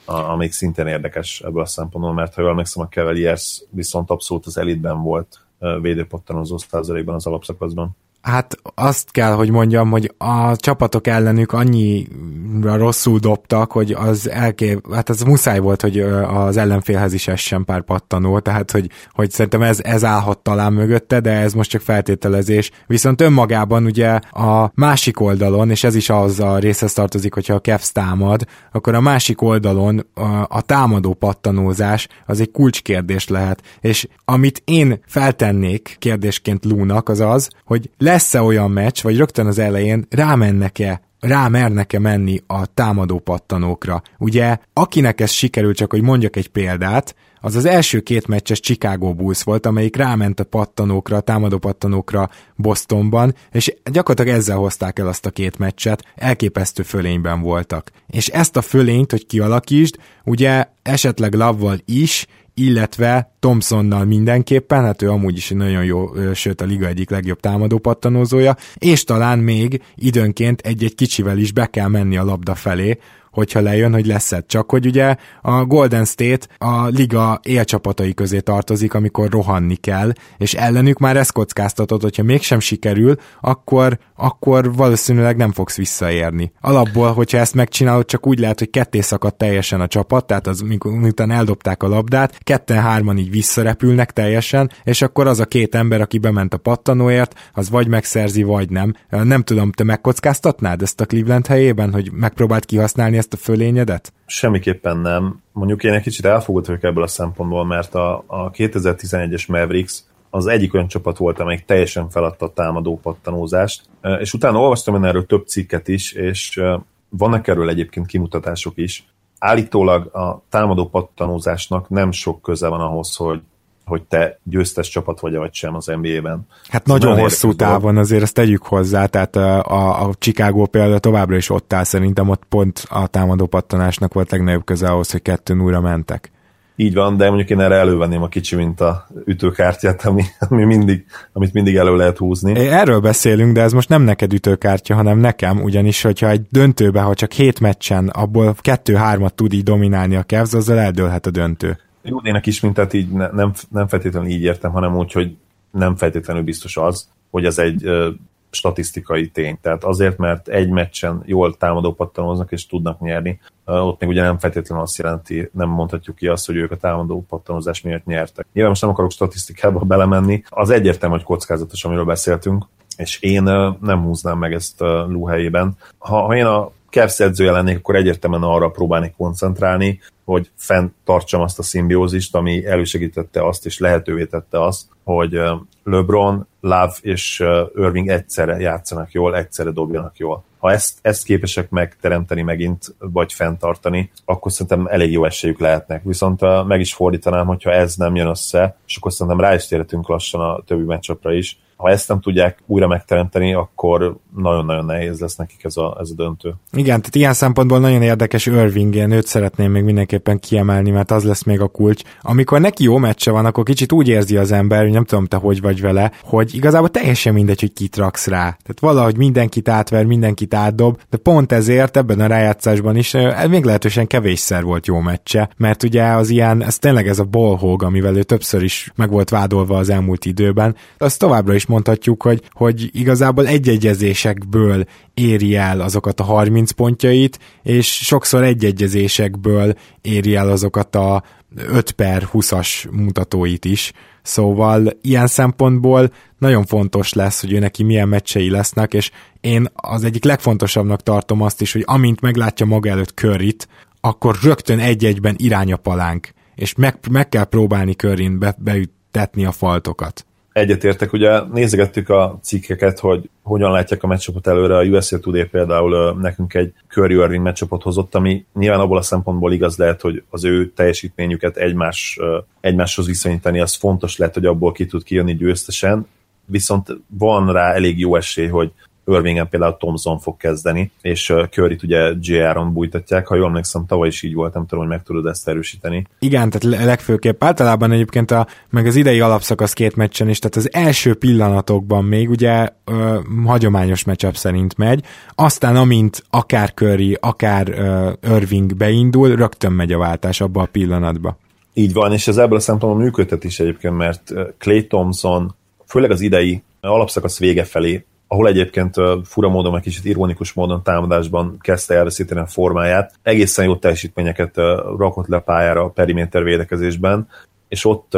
[0.06, 4.58] amelyik szintén érdekes ebből a szempontból, mert ha jól emlékszem, a Cavaliers viszont abszolút az
[4.58, 5.40] elitben volt
[5.82, 7.96] védőpattanózó százalékban az alapszakaszban.
[8.22, 14.94] Hát azt kell, hogy mondjam, hogy a csapatok ellenük annyira rosszul dobtak, hogy az elkép,
[14.94, 19.62] hát az muszáj volt, hogy az ellenfélhez is essen pár pattanó, tehát hogy, hogy szerintem
[19.62, 22.72] ez, ez állhat talán mögötte, de ez most csak feltételezés.
[22.88, 27.62] Viszont önmagában ugye a másik oldalon, és ez is az a részhez tartozik, hogyha a
[27.62, 33.62] Cavs támad, akkor a másik oldalon a, a támadó pattanózás az egy kulcskérdés lehet.
[33.80, 39.46] És amit én feltennék kérdésként Lúnak, az az, hogy le lesz-e olyan meccs, vagy rögtön
[39.46, 44.02] az elején rámennek-e rámernek-e menni a támadó pattanókra.
[44.18, 49.14] Ugye, akinek ez sikerült, csak hogy mondjak egy példát, az az első két meccses Chicago
[49.14, 55.08] Bulls volt, amelyik ráment a pattanókra, a támadó pattanókra Bostonban, és gyakorlatilag ezzel hozták el
[55.08, 57.92] azt a két meccset, elképesztő fölényben voltak.
[58.08, 65.10] És ezt a fölényt, hogy kialakítsd, ugye esetleg lavval is, illetve Thompsonnal mindenképpen, hát ő
[65.10, 70.62] amúgy is nagyon jó, sőt a liga egyik legjobb támadó pattanózója, és talán még időnként
[70.62, 72.98] egy-egy kicsivel is be kell menni a labda felé,
[73.32, 74.44] hogyha lejön, hogy lesz -e.
[74.48, 80.54] Csak hogy ugye a Golden State a liga élcsapatai közé tartozik, amikor rohanni kell, és
[80.54, 86.52] ellenük már ezt kockáztatod, hogyha mégsem sikerül, akkor, akkor valószínűleg nem fogsz visszaérni.
[86.62, 90.64] Alapból, hogyha ezt megcsinálod, csak úgy lehet, hogy ketté szakad teljesen a csapat, tehát az,
[90.84, 96.18] miután eldobták a labdát, ketten-hárman így visszarepülnek teljesen, és akkor az a két ember, aki
[96.18, 98.94] bement a pattanóért, az vagy megszerzi, vagy nem.
[99.10, 104.14] Nem tudom, te megkockáztatnád ezt a Cleveland helyében, hogy megpróbált kihasználni ezt a fölényedet?
[104.26, 105.42] Semmiképpen nem.
[105.52, 110.48] Mondjuk én egy kicsit elfogult vagyok ebből a szempontból, mert a, a 2011-es Mavericks az
[110.48, 113.84] egyik olyan csapat volt, amelyik teljesen feladta a támadó pattanózást,
[114.20, 116.62] és utána olvastam erről több cikket is, és
[117.10, 119.06] vannak erről egyébként kimutatások is.
[119.40, 123.42] Állítólag a támadó pattanózásnak nem sok köze van ahhoz, hogy
[123.86, 126.48] hogy te győztes csapat vagy vagy sem az NBA-ben.
[126.68, 131.36] Hát Ez nagyon hosszú távon azért ezt tegyük hozzá, tehát a, a Chicago például továbbra
[131.36, 135.62] is ott áll, szerintem ott pont a támadó pattanásnak volt legnagyobb köze ahhoz, hogy kettőn
[135.62, 136.32] újra mentek.
[136.76, 141.06] Így van, de mondjuk én erre elővenném a kicsi, mint a ütőkártyát, ami, ami mindig,
[141.34, 142.60] amit mindig elő lehet húzni.
[142.60, 147.02] É, erről beszélünk, de ez most nem neked ütőkártya, hanem nekem, ugyanis, hogyha egy döntőbe,
[147.02, 151.78] ha csak hét meccsen, abból kettő-hármat tud így dominálni a Cavs, azzal eldőlhet a döntő.
[152.04, 155.36] Rudének is mintát így ne, nem, nem feltétlenül így értem, hanem úgy, hogy
[155.72, 158.10] nem feltétlenül biztos az, hogy ez egy ö,
[158.50, 159.58] statisztikai tény.
[159.62, 164.22] Tehát azért, mert egy meccsen jól támadó pattanoznak és tudnak nyerni, ö, ott még ugye
[164.22, 168.46] nem feltétlenül azt jelenti, nem mondhatjuk ki azt, hogy ők a támadó pattanozás miért nyertek.
[168.54, 172.66] Nyilván most nem akarok statisztikába belemenni, az egyértelmű, hogy kockázatos, amiről beszéltünk,
[172.98, 175.78] és én ö, nem húznám meg ezt Lú helyében.
[175.98, 181.60] Ha, ha én a Cavs edzője lennék, akkor egyértelműen arra próbálnék koncentrálni, hogy fenntartsam azt
[181.60, 185.40] a szimbiózist, ami elősegítette azt, és lehetővé tette azt, hogy
[185.84, 187.44] LeBron, Love és
[187.76, 190.44] Irving egyszerre játszanak jól, egyszerre dobjanak jól.
[190.60, 196.04] Ha ezt, ezt képesek megteremteni megint, vagy fenntartani, akkor szerintem elég jó esélyük lehetnek.
[196.04, 200.08] Viszont meg is fordítanám, hogyha ez nem jön össze, és akkor szerintem rá is térhetünk
[200.08, 205.36] lassan a többi meccsapra is, ha ezt nem tudják újra megteremteni, akkor nagyon-nagyon nehéz lesz
[205.36, 206.54] nekik ez a, ez a döntő.
[206.72, 211.24] Igen, tehát ilyen szempontból nagyon érdekes Irving, én őt szeretném még mindenképpen kiemelni, mert az
[211.24, 212.02] lesz még a kulcs.
[212.22, 215.38] Amikor neki jó meccse van, akkor kicsit úgy érzi az ember, hogy nem tudom te
[215.38, 218.40] hogy vagy vele, hogy igazából teljesen mindegy, hogy kit raksz rá.
[218.40, 223.16] Tehát valahogy mindenkit átver, mindenkit átdob, de pont ezért ebben a rájátszásban is
[223.50, 227.84] még lehetősen kevésszer volt jó meccse, mert ugye az ilyen, ez tényleg ez a ballhog,
[227.84, 232.42] amivel ő többször is meg volt vádolva az elmúlt időben, az továbbra is mondhatjuk, hogy,
[232.52, 240.96] hogy igazából egyegyezésekből éri el azokat a 30 pontjait, és sokszor egyegyezésekből éri el azokat
[240.96, 241.24] a
[241.56, 243.92] 5 per 20-as mutatóit is.
[244.22, 250.04] Szóval ilyen szempontból nagyon fontos lesz, hogy ő neki milyen meccsei lesznek, és én az
[250.04, 253.68] egyik legfontosabbnak tartom azt is, hogy amint meglátja maga előtt körrit,
[254.02, 259.52] akkor rögtön egy-egyben irány a palánk, és meg, meg kell próbálni körrin be, beütetni a
[259.52, 260.26] faltokat.
[260.54, 266.18] Egyetértek, ugye nézegettük a cikkeket, hogy hogyan látják a meccsapot előre, a USA Today például
[266.20, 270.44] nekünk egy Curry Irving meccsapot hozott, ami nyilván abból a szempontból igaz lehet, hogy az
[270.44, 272.20] ő teljesítményüket egymás,
[272.60, 276.08] egymáshoz viszonyítani, az fontos lehet, hogy abból ki tud kijönni győztesen,
[276.46, 278.72] viszont van rá elég jó esély, hogy
[279.14, 284.22] Irvingen például Thompson fog kezdeni, és curry ugye JR-on bújtatják, ha jól emlékszem, tavaly is
[284.22, 286.06] így volt, nem tudom, hogy meg tudod ezt erősíteni.
[286.20, 290.74] Igen, tehát legfőképp általában egyébként a, meg az idei alapszakasz két meccsen is, tehát az
[290.74, 295.04] első pillanatokban még ugye ö, hagyományos matchup szerint megy,
[295.36, 301.38] aztán amint akár Curry, akár ö, Irving beindul, rögtön megy a váltás abba a pillanatba.
[301.74, 306.22] Így van, és ez ebből a szempontból működtet is egyébként, mert Clay Thompson, főleg az
[306.22, 312.40] idei alapszakasz vége felé ahol egyébként fura módon, egy kicsit ironikus módon támadásban kezdte elveszíteni
[312.40, 313.14] a formáját.
[313.22, 314.56] Egészen jó teljesítményeket
[314.98, 317.28] rakott le pályára a periméter védekezésben,
[317.68, 318.12] és ott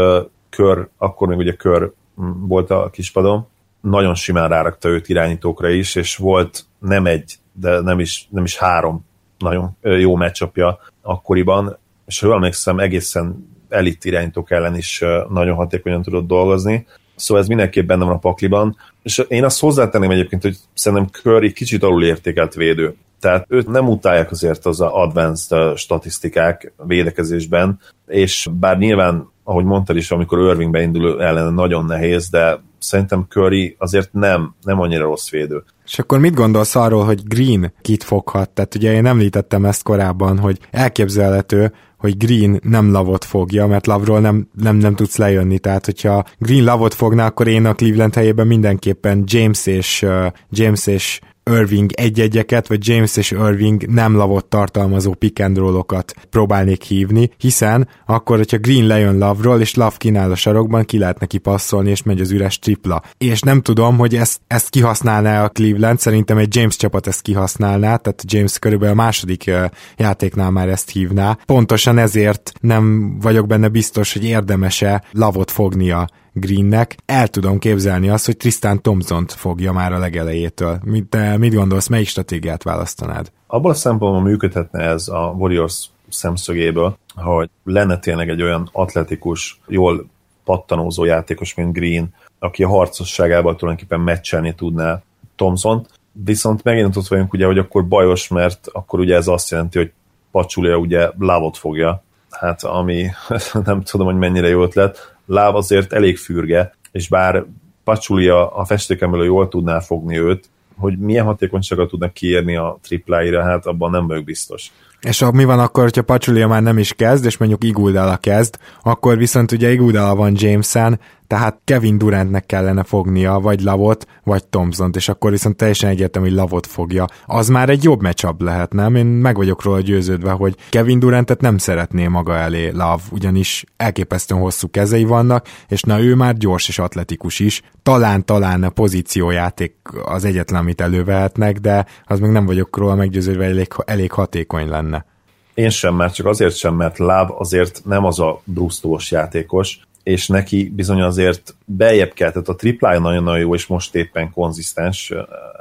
[0.50, 1.92] kör, akkor még ugye kör
[2.40, 3.48] volt a kispadon,
[3.82, 8.58] nagyon simán rárakta őt irányítókra is, és volt nem egy, de nem is, nem is
[8.58, 9.06] három
[9.38, 16.02] nagyon jó meccsapja akkoriban, és ha jól emlékszem, egészen elit irányítók ellen is nagyon hatékonyan
[16.02, 16.86] tudott dolgozni.
[17.16, 18.78] Szóval ez mindenképp benne van a pakliban.
[19.04, 22.96] És én azt hozzátenném egyébként, hogy szerintem Curry kicsit alul értékelt védő.
[23.20, 30.12] Tehát őt nem utálják azért az advanced statisztikák védekezésben, és bár nyilván, ahogy mondtad is,
[30.12, 35.64] amikor Irving beindul ellen nagyon nehéz, de szerintem Curry azért nem, nem annyira rossz védő.
[35.86, 38.50] És akkor mit gondolsz arról, hogy Green kit foghat?
[38.50, 44.20] Tehát ugye én említettem ezt korábban, hogy elképzelhető, hogy Green nem lavot fogja, mert lavról
[44.20, 48.48] nem, nem, nem tudsz lejönni, tehát hogyha Green lavot fogna, akkor én a Cleveland helyében
[48.48, 51.20] mindenképpen James és, uh, James és
[51.52, 57.88] Irving egy-egyeket, vagy James és Irving nem lavott tartalmazó pick and roll-okat próbálnék hívni, hiszen
[58.06, 62.04] akkor, hogyha Green lejön lavról, és Love kínál a sarokban, ki lehet neki passzolni, és
[62.04, 63.02] megy az üres tripla.
[63.18, 67.96] És nem tudom, hogy ezt, ezt kihasználná a Cleveland, szerintem egy James csapat ezt kihasználná,
[67.96, 69.52] tehát James körülbelül a második
[69.98, 71.38] játéknál már ezt hívná.
[71.46, 76.96] Pontosan ezért nem vagyok benne biztos, hogy érdemese lavot fognia Greennek.
[77.06, 80.80] El tudom képzelni azt, hogy Tristan thompson fogja már a legelejétől.
[81.10, 83.32] Te mit gondolsz, melyik stratégiát választanád?
[83.48, 90.06] Abban a szempontból működhetne ez a Warriors szemszögéből, hogy lenne tényleg egy olyan atletikus, jól
[90.44, 95.02] pattanózó játékos, mint Green, aki a harcosságával tulajdonképpen meccselni tudná
[95.36, 99.78] thompson viszont megint ott vagyunk ugye, hogy akkor bajos, mert akkor ugye ez azt jelenti,
[99.78, 99.92] hogy
[100.32, 103.10] Pacsulia ugye lávot fogja, hát ami
[103.66, 107.46] nem tudom, hogy mennyire jó ötlet, láb azért elég fürge, és bár
[107.84, 113.66] Pacsulia a festékemről jól tudná fogni őt, hogy milyen hatékonyságot tudnak kiérni a tripláira, hát
[113.66, 114.72] abban nem vagyok biztos.
[115.02, 119.18] És mi van akkor, hogyha Pacsulia már nem is kezd, és mondjuk Iguldala kezd, akkor
[119.18, 121.00] viszont ugye Iguldala van Jameson,
[121.34, 126.38] tehát Kevin Durantnek kellene fognia, vagy Lavot, vagy thompson és akkor viszont teljesen egyértelmű, hogy
[126.38, 127.06] Lavot fogja.
[127.26, 128.96] Az már egy jobb meccsap lehet, nem?
[128.96, 134.42] Én meg vagyok róla győződve, hogy Kevin Durantet nem szeretné maga elé Lav, ugyanis elképesztően
[134.42, 137.62] hosszú kezei vannak, és na ő már gyors és atletikus is.
[137.84, 143.68] Talán-talán a pozíciójáték az egyetlen, amit elővehetnek, de az még nem vagyok róla meggyőződve, elég,
[143.86, 145.06] elég hatékony lenne.
[145.54, 150.28] Én sem, mert csak azért sem, mert Láv azért nem az a brusztós játékos, és
[150.28, 155.14] neki bizony azért beljebb kell, tehát a triplája nagyon-nagyon jó, és most éppen konzisztens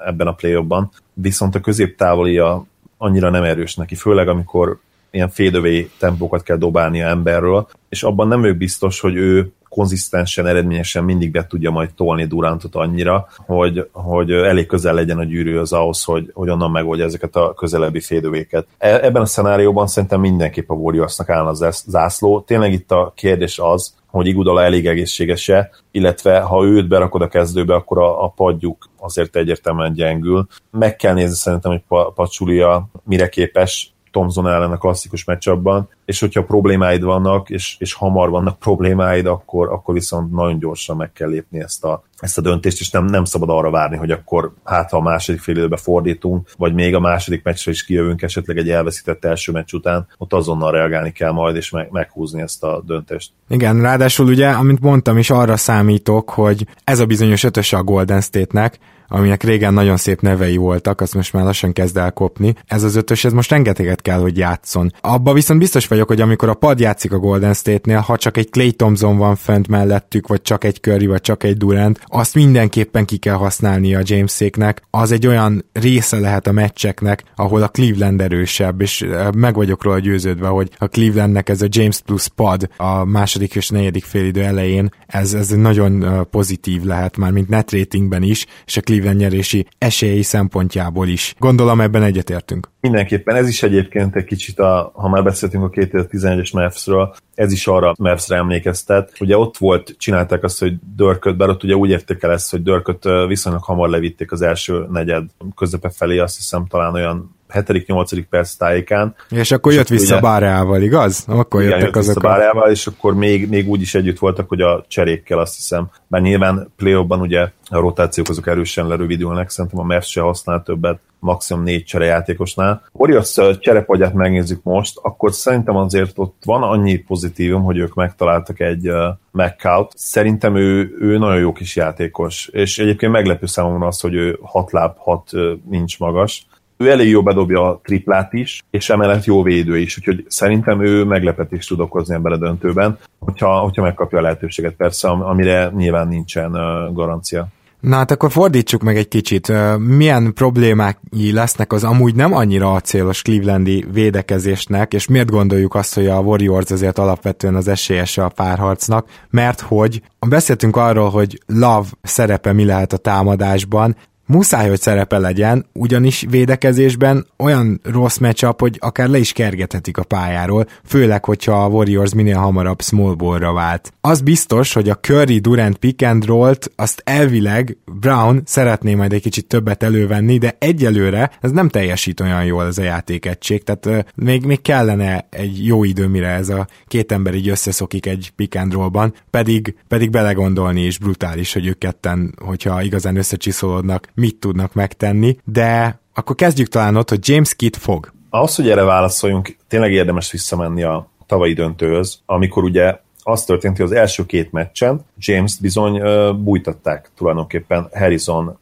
[0.07, 0.65] ebben a play
[1.13, 2.67] viszont a középtávolia
[2.99, 4.79] annyira nem erős neki, főleg amikor
[5.11, 11.05] ilyen félövé tempókat kell dobálnia emberről, és abban nem ő biztos, hogy ő konzisztensen, eredményesen
[11.05, 16.05] mindig be tudja majd tolni Durantot annyira, hogy, hogy elég közel legyen a gyűrűhöz ahhoz,
[16.05, 18.67] hogy, hogy onnan megoldja ezeket a közelebbi félövéket.
[18.79, 22.41] E, ebben a szenárióban szerintem mindenképp a Warriorsnak áll az zászló.
[22.41, 27.75] Tényleg itt a kérdés az, hogy Igudala elég egészséges-e, illetve ha őt berakod a kezdőbe,
[27.75, 30.47] akkor a, a padjuk azért egyértelműen gyengül.
[30.71, 36.45] Meg kell nézni szerintem, hogy Pacsulia mire képes, Thompson ellen a klasszikus meccsabban, és hogyha
[36.45, 41.61] problémáid vannak, és, és hamar vannak problémáid, akkor, akkor viszont nagyon gyorsan meg kell lépni
[41.61, 44.97] ezt a, ezt a döntést, és nem, nem szabad arra várni, hogy akkor hát ha
[44.97, 49.25] a második fél időbe fordítunk, vagy még a második meccsre is kijövünk esetleg egy elveszített
[49.25, 53.31] első meccs után, ott azonnal reagálni kell majd, és meg, meghúzni ezt a döntést.
[53.49, 58.21] Igen, ráadásul ugye, amint mondtam is, arra számítok, hogy ez a bizonyos ötös a Golden
[58.21, 58.79] State-nek,
[59.13, 62.55] aminek régen nagyon szép nevei voltak, azt most már lassan kezd el kopni.
[62.67, 64.93] Ez az ötös, ez most rengeteget kell, hogy játszon.
[65.01, 68.51] Abba viszont biztos vagyok, hogy amikor a pad játszik a Golden State-nél, ha csak egy
[68.51, 73.05] Clay Thompson van fent mellettük, vagy csak egy Curry, vagy csak egy Durant, azt mindenképpen
[73.05, 74.83] ki kell használni a Jameséknek.
[74.91, 79.99] Az egy olyan része lehet a meccseknek, ahol a Cleveland erősebb, és meg vagyok róla
[79.99, 84.91] győződve, hogy a Clevelandnek ez a James plus pad a második és negyedik félidő elején,
[85.07, 90.23] ez, ez nagyon pozitív lehet már, mint net ratingben is, és a Cleveland nyerési esélyi
[90.23, 91.35] szempontjából is.
[91.39, 92.69] Gondolom ebben egyetértünk.
[92.81, 97.67] Mindenképpen ez is egyébként egy kicsit, a, ha már beszéltünk a 2011-es Mavs-ről, ez is
[97.67, 99.13] arra Mavs-re emlékeztet.
[99.21, 102.63] Ugye ott volt, csinálták azt, hogy Dörköt, bár ott ugye úgy érték el ezt, hogy
[102.63, 105.25] Dörköt viszonylag hamar levitték az első negyed
[105.57, 108.25] közepe felé, azt hiszem talán olyan 7.-8.
[108.31, 109.15] perc tájékán.
[109.31, 111.25] És akkor jött vissza ugye, Báreával, igaz?
[111.29, 112.15] Akkor igen, jöttek jött azok.
[112.15, 115.91] Vissza Báreával, és akkor még, még úgy is együtt voltak, hogy a cserékkel azt hiszem.
[116.07, 121.01] Bár nyilván play ugye a rotációk azok erősen lerövidülnek, szerintem a Mavs se használ többet,
[121.23, 122.83] maximum négy cserejátékosnál.
[122.93, 128.89] Warriors cserepadját megnézzük most, akkor szerintem azért ott van annyi pozitívum, hogy ők megtaláltak egy
[128.89, 128.97] uh,
[129.31, 129.93] McCout.
[129.97, 134.73] Szerintem ő, ő nagyon jó kis játékos, és egyébként meglepő számomra az, hogy ő hat
[134.73, 136.47] láb, hat uh, nincs magas,
[136.83, 141.05] ő elég jó bedobja a triplát is, és emellett jó védő is, úgyhogy szerintem ő
[141.05, 146.51] meglepetést tud okozni ebben a döntőben, hogyha, hogyha megkapja a lehetőséget persze, amire nyilván nincsen
[146.93, 147.49] garancia.
[147.83, 149.53] Na hát akkor fordítsuk meg egy kicsit.
[149.79, 156.07] Milyen problémái lesznek az amúgy nem annyira acélos Clevelandi védekezésnek, és miért gondoljuk azt, hogy
[156.07, 159.07] a Warriors azért alapvetően az esélyese a párharcnak?
[159.31, 163.97] Mert hogy beszéltünk arról, hogy Love szerepe mi lehet a támadásban,
[164.33, 170.05] muszáj, hogy szerepe legyen, ugyanis védekezésben olyan rossz matchup, hogy akár le is kergethetik a
[170.05, 173.93] pályáról, főleg, hogyha a Warriors minél hamarabb small ballra vált.
[174.01, 179.23] Az biztos, hogy a Curry Durant pick and roll-t azt elvileg Brown szeretné majd egy
[179.23, 183.99] kicsit többet elővenni, de egyelőre ez nem teljesít olyan jól ez a játékegység, tehát uh,
[184.15, 188.55] még, még kellene egy jó idő, mire ez a két ember így összeszokik egy pick
[188.55, 194.75] and roll-ban, pedig, pedig belegondolni is brutális, hogy ők ketten, hogyha igazán összecsiszolódnak, mit tudnak
[194.75, 198.13] megtenni, de akkor kezdjük talán ott, hogy James Kidd fog.
[198.31, 203.87] Ahhoz, hogy erre válaszoljunk, tényleg érdemes visszamenni a tavalyi döntőhöz, amikor ugye az történt, hogy
[203.87, 208.59] az első két meccsen James bizony uh, bújtatták tulajdonképpen Harrison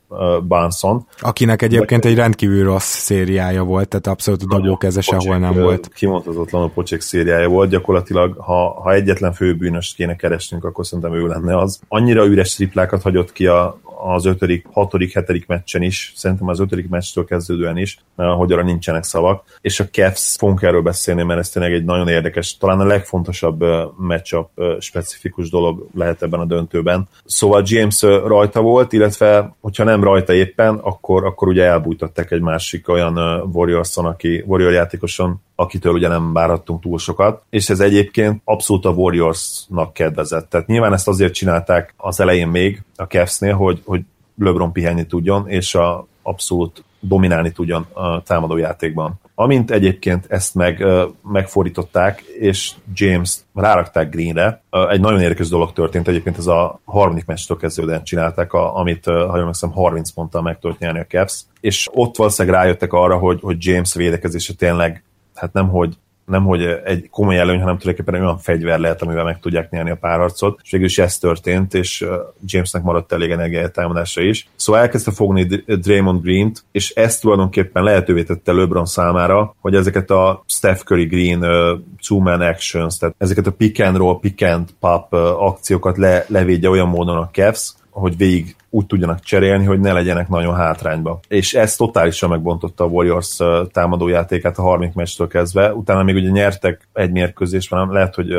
[0.49, 1.07] Banson.
[1.21, 5.89] Akinek egyébként egy rendkívül rossz szériája volt, tehát abszolút dobókeze sehol nem volt.
[5.95, 11.59] Kimondhatatlanul pocsék szériája volt, gyakorlatilag ha, ha egyetlen főbűnöst kéne keresnünk, akkor szerintem ő lenne
[11.59, 11.81] az.
[11.89, 16.89] Annyira üres triplákat hagyott ki a, az ötödik, hatodik, hetedik meccsen is, szerintem az ötödik
[16.89, 19.45] meccstől kezdődően is, hogy arra nincsenek szavak.
[19.61, 23.65] És a Cavs, fogunk erről beszélni, mert ez tényleg egy nagyon érdekes, talán a legfontosabb
[23.97, 27.09] matchup specifikus dolog lehet ebben a döntőben.
[27.25, 32.89] Szóval James rajta volt, illetve hogyha nem rajta éppen, akkor, akkor ugye elbújtatták egy másik
[32.89, 33.17] olyan
[33.53, 38.91] Warriorson, aki, Warrior játékoson, akitől ugye nem várattunk túl sokat, és ez egyébként abszolút a
[38.91, 40.51] Warriorsnak kedvezett.
[40.51, 44.01] Tehát nyilván ezt azért csinálták az elején még a Cavs-nél, hogy, hogy
[44.39, 49.21] LeBron pihenni tudjon, és a abszolút dominálni tudjon a támadó játékban.
[49.41, 50.85] Amint egyébként ezt meg,
[51.23, 57.57] megfordították, és James rárakták Greenre, egy nagyon érdekes dolog történt, egyébként ez a harmadik meccstől
[57.57, 62.17] kezdődően csinálták, a, amit, ha jól 30 ponttal meg tudott nyerni a Cavs, és ott
[62.17, 65.95] valószínűleg rájöttek arra, hogy, hogy James védekezése tényleg hát nem hogy
[66.27, 69.97] nem hogy egy komoly előny, hanem tulajdonképpen olyan fegyver lehet, amivel meg tudják nyerni a
[69.97, 70.61] párharcot.
[70.63, 72.07] És végül is ez történt, és
[72.47, 74.49] Jamesnek maradt elég energia támadásra is.
[74.57, 80.45] Szóval elkezdte fogni Draymond Green-t, és ez tulajdonképpen lehetővé tette LeBron számára, hogy ezeket a
[80.47, 85.43] Steph Curry Green uh, actions, tehát ezeket a pick and roll, pick and pop uh,
[85.43, 90.29] akciókat le, levédje olyan módon a Cavs, hogy végig úgy tudjanak cserélni, hogy ne legyenek
[90.29, 91.21] nagyon hátrányba.
[91.29, 93.39] És ez totálisan megbontotta a Warriors
[93.73, 95.73] támadójátékát a 30 meccstől kezdve.
[95.73, 98.33] Utána még ugye nyertek egy mérkőzést, mert lehet, hogy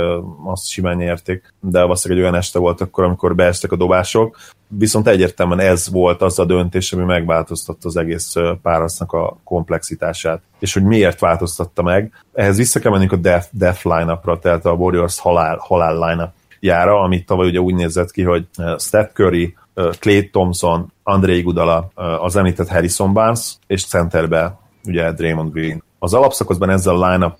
[0.46, 4.38] azt simán nyerték, de valószínűleg egy olyan este volt akkor, amikor beestek a dobások.
[4.68, 10.42] Viszont egyértelműen ez volt az a döntés, ami megváltoztatta az egész párasznak a komplexitását.
[10.60, 12.12] És hogy miért változtatta meg?
[12.34, 17.02] Ehhez vissza kell mennünk a Death, death line-upra, tehát a Warriors halál, halál line-up jára,
[17.02, 18.46] amit tavaly ugye úgy nézett ki, hogy
[18.78, 19.56] Steph Curry,
[20.00, 25.84] Clay Thompson, André Iguodala, az említett Harrison Barnes, és centerbe ugye Draymond Green.
[26.00, 27.36] Az alapszakaszban ezzel a line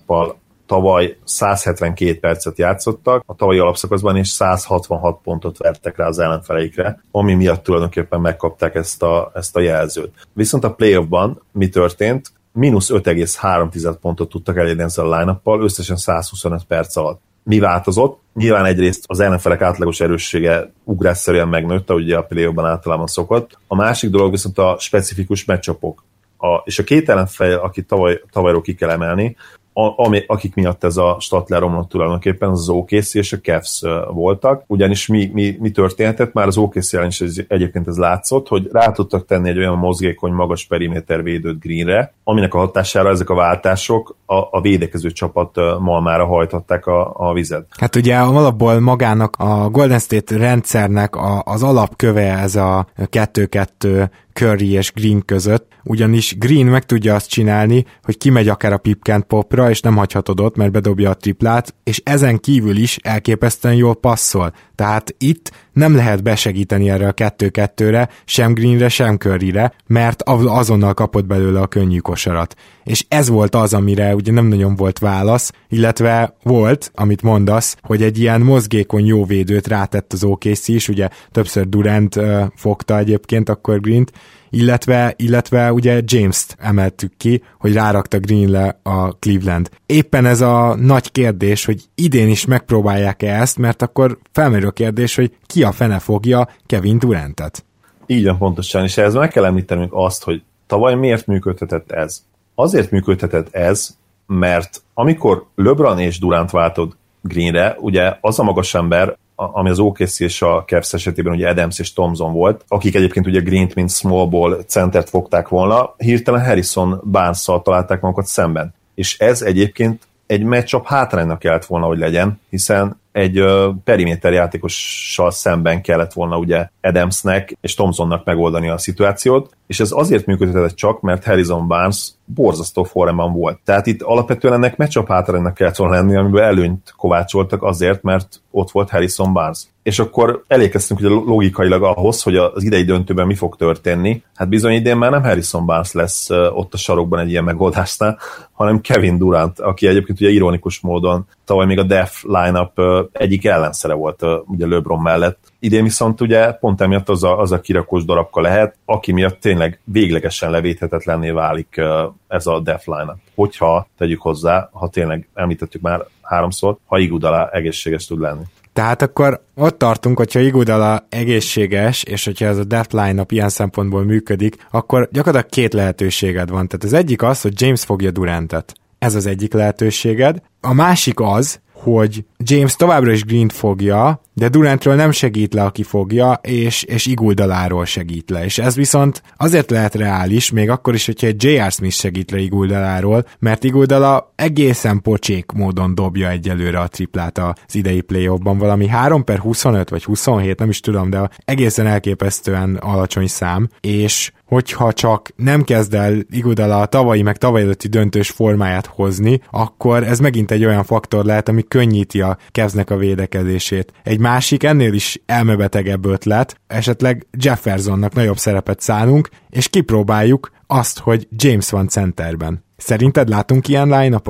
[0.66, 7.34] tavaly 172 percet játszottak, a tavalyi alapszakaszban is 166 pontot vertek rá az ellenfeleikre, ami
[7.34, 10.12] miatt tulajdonképpen megkapták ezt a, ezt a jelzőt.
[10.32, 12.32] Viszont a playoffban mi történt?
[12.52, 18.20] Mínusz 5,3 pontot tudtak elérni ezzel a line összesen 125 perc alatt mi változott.
[18.34, 23.58] Nyilván egyrészt az ellenfelek átlagos erőssége ugrásszerűen megnőtt, ahogy ugye a play általában szokott.
[23.66, 26.04] A másik dolog viszont a specifikus meccsapok.
[26.36, 29.36] A, és a két ellenfel, akit tavaly, tavalyról ki kell emelni,
[29.72, 34.64] a, ami, akik miatt ez a stat leromlott tulajdonképpen, az, OKC és a Cavs voltak,
[34.66, 38.92] ugyanis mi, mi, mi történhetett, már az OKC is ez, egyébként ez látszott, hogy rá
[38.92, 44.16] tudtak tenni egy olyan mozgékony, magas periméter védőt Greenre, aminek a hatására ezek a váltások
[44.26, 47.66] a, a védekező csapat malmára hajtották a, a vizet.
[47.78, 54.70] Hát ugye alapból magának a Golden State rendszernek a, az alapköve ez a 2-2 Curry
[54.70, 59.70] és Green között, ugyanis Green meg tudja azt csinálni, hogy kimegy akár a pipkent popra,
[59.70, 64.52] és nem hagyhatod ott, mert bedobja a triplát, és ezen kívül is elképesztően jól passzol.
[64.74, 71.26] Tehát itt nem lehet besegíteni erre a 2-2-re, sem Greenre, sem Curryre, mert azonnal kapott
[71.26, 72.54] belőle a könnyű kosarat.
[72.84, 78.02] És ez volt az, amire ugye nem nagyon volt válasz, illetve volt, amit mondasz, hogy
[78.02, 83.48] egy ilyen mozgékony jó védőt rátett az OKC is, ugye többször Durant uh, fogta egyébként
[83.48, 84.12] akkor Green-t,
[84.52, 89.68] illetve, illetve ugye James-t emeltük ki, hogy rárakta Green-le a Cleveland.
[89.86, 95.14] Éppen ez a nagy kérdés, hogy idén is megpróbálják-e ezt, mert akkor felmerül a kérdés,
[95.14, 97.64] hogy ki a fene fogja Kevin Durantet.
[98.06, 102.22] Így van pontosan, és ehhez meg kell említenünk azt, hogy tavaly miért működhetett ez.
[102.54, 103.96] Azért működhetett ez,
[104.26, 110.20] mert amikor LeBron és Durant váltod Greenre, ugye az a magas ember, ami az OKC
[110.20, 114.62] és a Cavs esetében ugye Adams és Thompson volt, akik egyébként ugye Green-t, mint smallból
[114.62, 118.74] centert fogták volna, hirtelen Harrison barnes találták magukat szemben.
[118.94, 125.30] És ez egyébként egy matchup hátránynak kellett volna, hogy legyen, hiszen egy uh, periméter játékossal
[125.30, 131.00] szemben kellett volna ugye Adamsnek és Thompsonnak megoldani a szituációt, és ez azért működhetett csak,
[131.00, 133.58] mert Harrison Barnes borzasztó formában volt.
[133.64, 138.70] Tehát itt alapvetően ennek matchup hátránynak kellett volna lenni, amiből előnyt kovácsoltak azért, mert ott
[138.70, 139.62] volt Harrison Barnes.
[139.82, 144.22] És akkor elékeztünk ugye logikailag ahhoz, hogy az idei döntőben mi fog történni.
[144.34, 148.18] Hát bizony idén már nem Harrison Barnes lesz ott a sarokban egy ilyen megoldásnál,
[148.52, 152.80] hanem Kevin Durant, aki egyébként ugye ironikus módon tavaly még a Def lineup
[153.12, 155.38] egyik ellenszere volt ugye LeBron mellett.
[155.58, 159.80] Idén viszont ugye pont emiatt az a, az a kirakós darabka lehet, aki miatt tényleg
[159.84, 161.80] véglegesen levéthetetlenné válik
[162.28, 163.18] ez a Def lineup.
[163.34, 168.42] Hogyha tegyük hozzá, ha tényleg említettük már háromszor, ha Igudala egészséges tud lenni.
[168.72, 174.04] Tehát akkor ott tartunk, hogyha Igudala egészséges, és hogyha ez a depth line ilyen szempontból
[174.04, 176.68] működik, akkor gyakorlatilag két lehetőséged van.
[176.68, 178.74] Tehát az egyik az, hogy James fogja Durantet.
[179.02, 180.42] Ez az egyik lehetőséged.
[180.60, 185.82] A másik az, hogy James továbbra is Green fogja, de Durantről nem segít le, aki
[185.82, 188.44] fogja, és, és Iguldaláról segít le.
[188.44, 191.70] És ez viszont azért lehet reális, még akkor is, hogyha egy J.R.
[191.70, 198.00] Smith segít le Iguldaláról, mert Iguldala egészen pocsék módon dobja egyelőre a triplát az idei
[198.00, 203.68] playoffban, valami 3 per 25 vagy 27, nem is tudom, de egészen elképesztően alacsony szám,
[203.80, 209.40] és hogyha csak nem kezd el Igudala a tavalyi meg tavaly előtti döntős formáját hozni,
[209.50, 213.92] akkor ez megint egy olyan faktor lehet, ami könnyíti a Kevznek a védekezését.
[214.02, 221.28] Egy másik ennél is elmebetegebb ötlet, esetleg Jeffersonnak nagyobb szerepet szánunk, és kipróbáljuk azt, hogy
[221.30, 222.64] James van centerben.
[222.76, 224.20] Szerinted látunk ilyen line?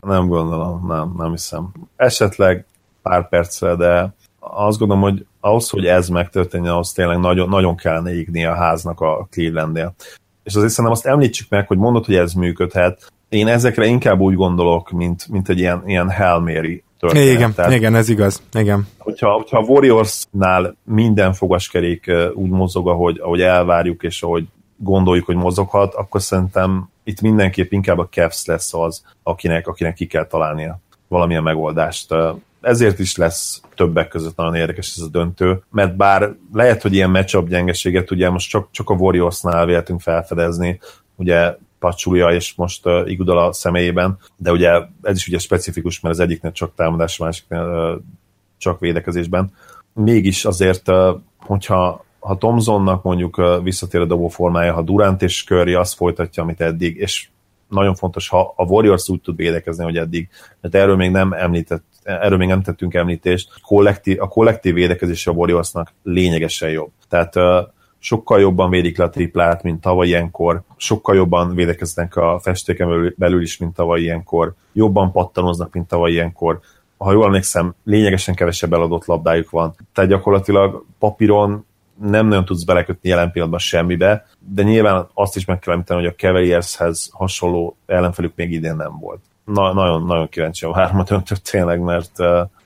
[0.00, 1.72] Nem gondolom, nem, nem hiszem.
[1.96, 2.66] Esetleg
[3.02, 4.14] pár percre, de
[4.54, 9.00] azt gondolom, hogy ahhoz, hogy ez megtörténjen, ahhoz tényleg nagyon, nagyon kellene égni a háznak
[9.00, 9.94] a Clevelandnél.
[10.42, 13.12] És azért szerintem azt említsük meg, hogy mondod, hogy ez működhet.
[13.28, 17.28] Én ezekre inkább úgy gondolok, mint, mint egy ilyen, ilyen Hail Mary történet.
[17.28, 18.42] Igen, Tehát, igen, ez igaz.
[18.52, 18.88] Igen.
[18.98, 24.44] Hogyha, hogyha a Warriorsnál minden fogaskerék úgy mozog, ahogy, ahogy elvárjuk, és ahogy
[24.76, 30.06] gondoljuk, hogy mozoghat, akkor szerintem itt mindenképp inkább a Cavs lesz az, akinek, akinek ki
[30.06, 32.14] kell találnia valamilyen megoldást
[32.60, 37.10] ezért is lesz többek között nagyon érdekes ez a döntő, mert bár lehet, hogy ilyen
[37.10, 40.80] matchup gyengeséget ugye most csak, csak a Warriorsnál véltünk felfedezni,
[41.16, 44.70] ugye Pacsulia és most uh, Igudala személyében, de ugye
[45.02, 48.02] ez is ugye specifikus, mert az egyiknél csak támadás, a másiknél uh,
[48.58, 49.52] csak védekezésben.
[49.92, 55.44] Mégis azért, uh, hogyha ha Tomzonnak mondjuk uh, visszatér a dobó formája, ha Durant és
[55.44, 57.28] Curry azt folytatja, amit eddig, és
[57.68, 60.28] nagyon fontos, ha a Warriors úgy tud védekezni, hogy eddig,
[60.60, 65.32] mert erről még nem említett erről még nem tettünk említést, kollektív, a kollektív védekezés a
[65.32, 66.90] Warriorsnak lényegesen jobb.
[67.08, 67.34] Tehát
[67.98, 73.42] sokkal jobban védik le a triplát, mint tavaly ilyenkor, sokkal jobban védekeznek a festéken belül
[73.42, 76.60] is, mint tavaly ilyenkor, jobban pattanoznak, mint tavaly ilyenkor,
[76.98, 79.74] ha jól emlékszem, lényegesen kevesebb eladott labdájuk van.
[79.92, 81.64] Tehát gyakorlatilag papíron
[82.00, 86.12] nem nagyon tudsz belekötni jelen pillanatban semmibe, de nyilván azt is meg kell említeni, hogy
[86.16, 91.44] a Cavaliershez hasonló ellenfelük még idén nem volt na, nagyon, nagyon kíváncsi a hármat öntött
[91.44, 92.12] tényleg, mert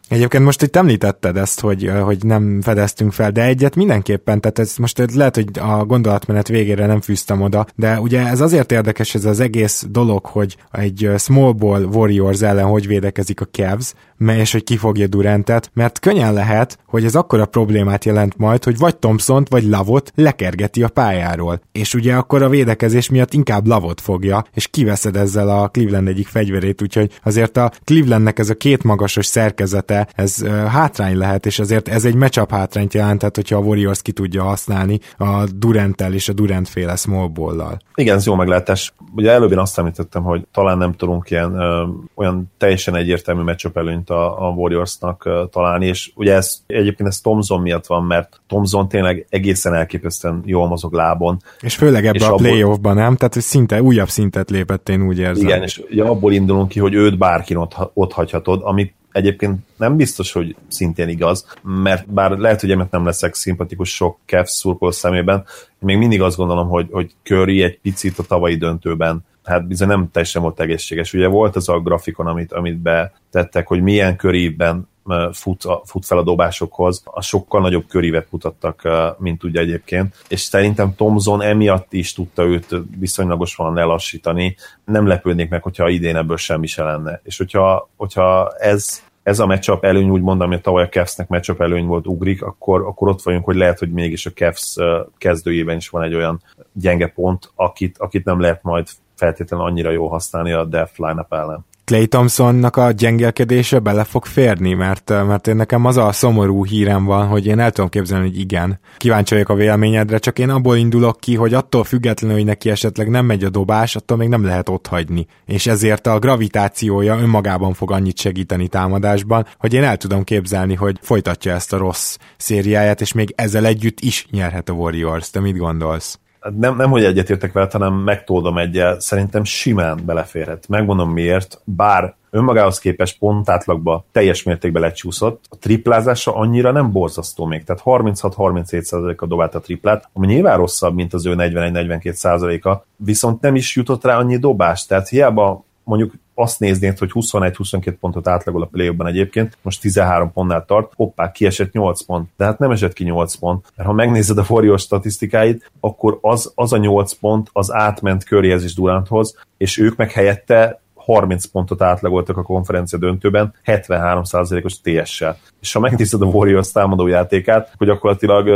[0.08, 4.76] Egyébként most itt említetted ezt, hogy, hogy nem fedeztünk fel, de egyet mindenképpen, tehát ez
[4.76, 9.24] most lehet, hogy a gondolatmenet végére nem fűztem oda, de ugye ez azért érdekes ez
[9.24, 13.92] az egész dolog, hogy egy small ball Warriors ellen hogy védekezik a Cavs,
[14.32, 18.96] és hogy kifogja Durantet, mert könnyen lehet, hogy ez akkora problémát jelent majd, hogy vagy
[18.96, 21.60] thompson vagy Lavot lekergeti a pályáról.
[21.72, 26.26] És ugye akkor a védekezés miatt inkább Lavot fogja, és kiveszed ezzel a Cleveland egyik
[26.26, 31.58] fegyverét, úgyhogy azért a Clevelandnek ez a két magasos szerkezete, ez uh, hátrány lehet, és
[31.58, 36.28] azért ez egy matchup hátrányt jelenthet, hogyha a Warriors ki tudja használni a Duranttel és
[36.28, 37.78] a Durant féle small.
[37.94, 38.92] Igen, ez jó meglátás.
[39.14, 43.76] Ugye előbb én azt említettem, hogy talán nem tudunk ilyen ö, olyan teljesen egyértelmű matchup
[43.76, 48.88] előnyt a, a Warriorsnak találni, és ugye ez egyébként ez Tomzon miatt van, mert Tomzon
[48.88, 51.42] tényleg egészen elképesztően jól mozog lábon.
[51.60, 52.38] És főleg ebbe és a abból...
[52.38, 53.16] playoffban, nem?
[53.16, 55.46] Tehát, szinte újabb szintet lépett, én úgy érzem.
[55.46, 59.96] Igen, és ugye abból indulunk ki, hogy őt bárkin ott, ott hagyhatod, amit egyébként nem
[59.96, 64.90] biztos, hogy szintén igaz, mert bár lehet, hogy emet nem leszek szimpatikus sok Cavs szurkoló
[64.90, 65.44] szemében,
[65.78, 70.08] még mindig azt gondolom, hogy, hogy Curry egy picit a tavalyi döntőben hát bizony nem
[70.12, 71.12] teljesen volt egészséges.
[71.12, 74.88] Ugye volt az a grafikon, amit, amit betettek, hogy milyen körében
[75.32, 78.88] fut, fut fel a dobásokhoz, a sokkal nagyobb körívet mutattak,
[79.18, 85.62] mint ugye egyébként, és szerintem Tomzon emiatt is tudta őt viszonylagosan lelassítani, nem lepődnék meg,
[85.62, 87.20] hogyha idén ebből semmi se lenne.
[87.24, 91.60] És hogyha, hogyha ez ez a matchup előny, úgy mondom, hogy tavaly a Cavs-nek matchup
[91.60, 94.76] előny volt ugrik, akkor, akkor ott vagyunk, hogy lehet, hogy mégis a Cavs
[95.18, 96.42] kezdőjében is van egy olyan
[96.72, 101.64] gyenge pont, akit, akit nem lehet majd feltétlenül annyira jó használni a Death line ellen.
[101.84, 107.04] Clay Thompsonnak a gyengélkedése bele fog férni, mert, mert én nekem az a szomorú hírem
[107.04, 108.80] van, hogy én el tudom képzelni, hogy igen.
[108.96, 113.08] Kíváncsi vagyok a véleményedre, csak én abból indulok ki, hogy attól függetlenül, hogy neki esetleg
[113.08, 115.26] nem megy a dobás, attól még nem lehet ott hagyni.
[115.46, 120.98] És ezért a gravitációja önmagában fog annyit segíteni támadásban, hogy én el tudom képzelni, hogy
[121.00, 125.30] folytatja ezt a rossz szériáját, és még ezzel együtt is nyerhet a Warriors.
[125.30, 126.18] Te mit gondolsz?
[126.58, 130.68] Nem, nem hogy egyetértek vele, hanem megtoldom egyel, szerintem simán beleférhet.
[130.68, 137.64] Megmondom miért, bár önmagához képest pontátlagba teljes mértékben lecsúszott, a triplázása annyira nem borzasztó még,
[137.64, 143.54] tehát 36-37% a dobált a triplát, ami nyilván rosszabb, mint az ő 41-42%-a, viszont nem
[143.54, 148.66] is jutott rá annyi dobást, tehát hiába mondjuk azt néznéd, hogy 21-22 pontot átlagol a
[148.66, 153.04] play egyébként, most 13 pontnál tart, hoppá, kiesett 8 pont, de hát nem esett ki
[153.04, 157.72] 8 pont, mert ha megnézed a Warriors statisztikáit, akkor az, az a 8 pont az
[157.72, 164.80] átment Curryhez és Duranthoz, és ők meg helyette 30 pontot átlagoltak a konferencia döntőben, 73%-os
[164.80, 165.38] TS-sel.
[165.60, 168.46] És ha megnézed a Warriors támadó játékát, hogy gyakorlatilag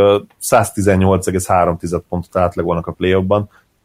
[0.43, 3.25] 118,3 pontot átlagolnak a play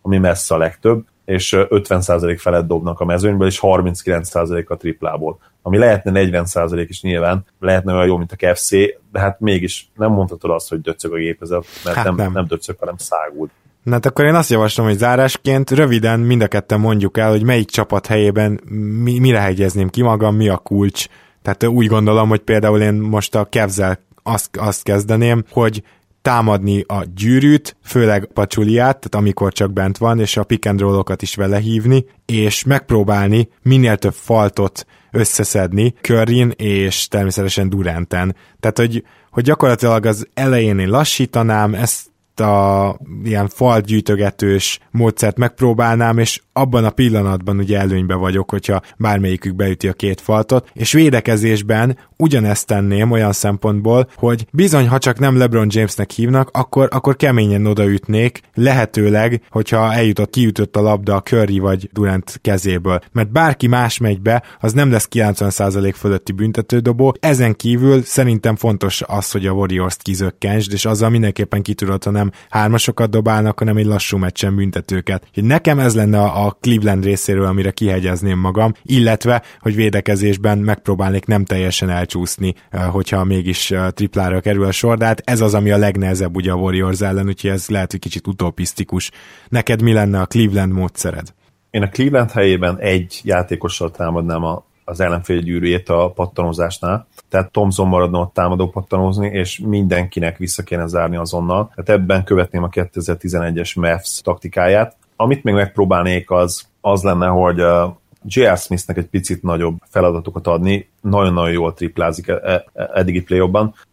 [0.02, 5.40] ami messze a legtöbb, és 50% felett dobnak a mezőnyből, és 39% a triplából.
[5.62, 8.70] Ami lehetne 40% is nyilván, lehetne olyan jó, mint a KFC,
[9.12, 12.32] de hát mégis nem mondhatod azt, hogy döcög a gépezet, mert hát nem, nem.
[12.32, 13.50] nem döcög, hanem szágul.
[13.84, 17.44] Na hát akkor én azt javaslom, hogy zárásként röviden mind a ketten mondjuk el, hogy
[17.44, 18.60] melyik csapat helyében
[19.04, 21.06] mi, mire hegyezném ki magam, mi a kulcs.
[21.42, 25.84] Tehát úgy gondolom, hogy például én most a Kevzel azt, azt kezdeném, hogy
[26.24, 31.22] támadni a gyűrűt, főleg Pacsuliát, tehát amikor csak bent van, és a pick and roll-okat
[31.22, 38.36] is vele hívni, és megpróbálni minél több faltot összeszedni Curryn és természetesen Duranten.
[38.60, 46.42] Tehát, hogy, hogy gyakorlatilag az elején én lassítanám, ezt a ilyen falgyűjtögetős módszert megpróbálnám, és
[46.54, 52.68] abban a pillanatban ugye előnybe vagyok, hogyha bármelyikük beüti a két faltot, és védekezésben ugyanezt
[52.68, 58.42] tenném olyan szempontból, hogy bizony, ha csak nem LeBron Jamesnek hívnak, akkor, akkor keményen odaütnék,
[58.54, 63.00] lehetőleg, hogyha eljutott, kiütött a labda a Curry vagy Durant kezéből.
[63.12, 67.16] Mert bárki más megy be, az nem lesz 90% fölötti büntetődobó.
[67.20, 71.74] Ezen kívül szerintem fontos az, hogy a Warriors-t kizökkensd, és azzal mindenképpen ki
[72.04, 75.28] ha nem hármasokat dobálnak, hanem egy lassú meccsen büntetőket.
[75.34, 81.46] Hogy nekem ez lenne a Cleveland részéről, amire kihegyezném magam, illetve, hogy védekezésben megpróbálnék nem
[81.46, 85.72] teljesen elcsúszni, eh, hogyha mégis eh, triplára kerül a sor, de hát ez az, ami
[85.72, 89.12] a legnehezebb ugye a Warriors ellen, úgyhogy ez lehet, hogy kicsit utopisztikus.
[89.50, 91.34] Neked mi lenne a Cleveland módszered?
[91.70, 97.08] Én a Cleveland helyében egy játékossal támadnám a az ellenfél gyűrűjét a pattanozásnál.
[97.30, 101.72] Tehát Thomson maradna ott támadó pattanozni, és mindenkinek vissza kéne zárni azonnal.
[101.76, 104.96] Tehát ebben követném a 2011-es Mavs taktikáját.
[105.16, 107.94] Amit még megpróbálnék, az, az lenne, hogy uh,
[108.26, 108.58] J.R.
[108.58, 112.34] Smithnek egy picit nagyobb feladatokat adni, nagyon-nagyon jól triplázik e,
[112.74, 113.50] e, eddigi play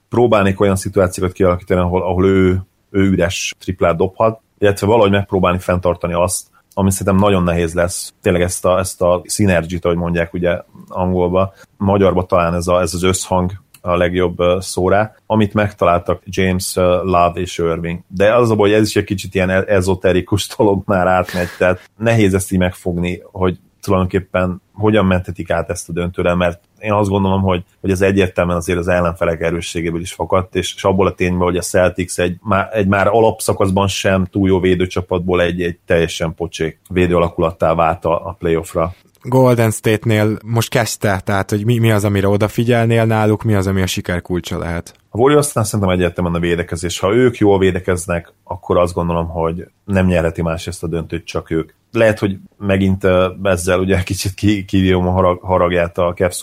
[0.09, 6.13] Próbálnék olyan szituációkat kialakítani, ahol, ahol ő, ő üres triplát dobhat, illetve valahogy megpróbálni fenntartani
[6.13, 10.59] azt, ami szerintem nagyon nehéz lesz, tényleg ezt a, ezt a szinergit, ahogy mondják, ugye
[10.91, 11.53] angolba.
[11.77, 17.59] Magyarba talán ez, a, ez az összhang a legjobb szóra, amit megtaláltak James Love és
[17.59, 18.01] Irving.
[18.09, 21.49] De az a baj, hogy ez is egy kicsit ilyen e- ezoterikus dolog már átmegy,
[21.59, 26.93] tehát nehéz ezt így megfogni, hogy tulajdonképpen hogyan mentetik át ezt a döntőre, mert én
[26.93, 31.07] azt gondolom, hogy, hogy ez egyértelműen azért az ellenfelek erősségéből is fakadt, és, és abból
[31.07, 35.63] a tényből, hogy a Celtics egy, már, egy már alapszakaszban sem túl jó védőcsapatból egy,
[35.63, 38.95] egy teljesen pocsék védő alakulattá vált a, a playoffra.
[39.23, 43.83] Golden State-nél most kezdte, tehát hogy mi, mi az, amire odafigyelnél náluk, mi az, ami
[43.83, 44.95] a siker kulcsa lehet?
[45.09, 46.99] A Warriorsnál szerintem egyértelműen a védekezés.
[46.99, 51.51] Ha ők jól védekeznek, akkor azt gondolom, hogy nem nyerheti más ezt a döntőt, csak
[51.51, 51.73] ők.
[51.93, 53.07] Lehet, hogy megint
[53.43, 54.35] ezzel ugye kicsit
[54.67, 56.41] kivírom a harag, haragját a Cavs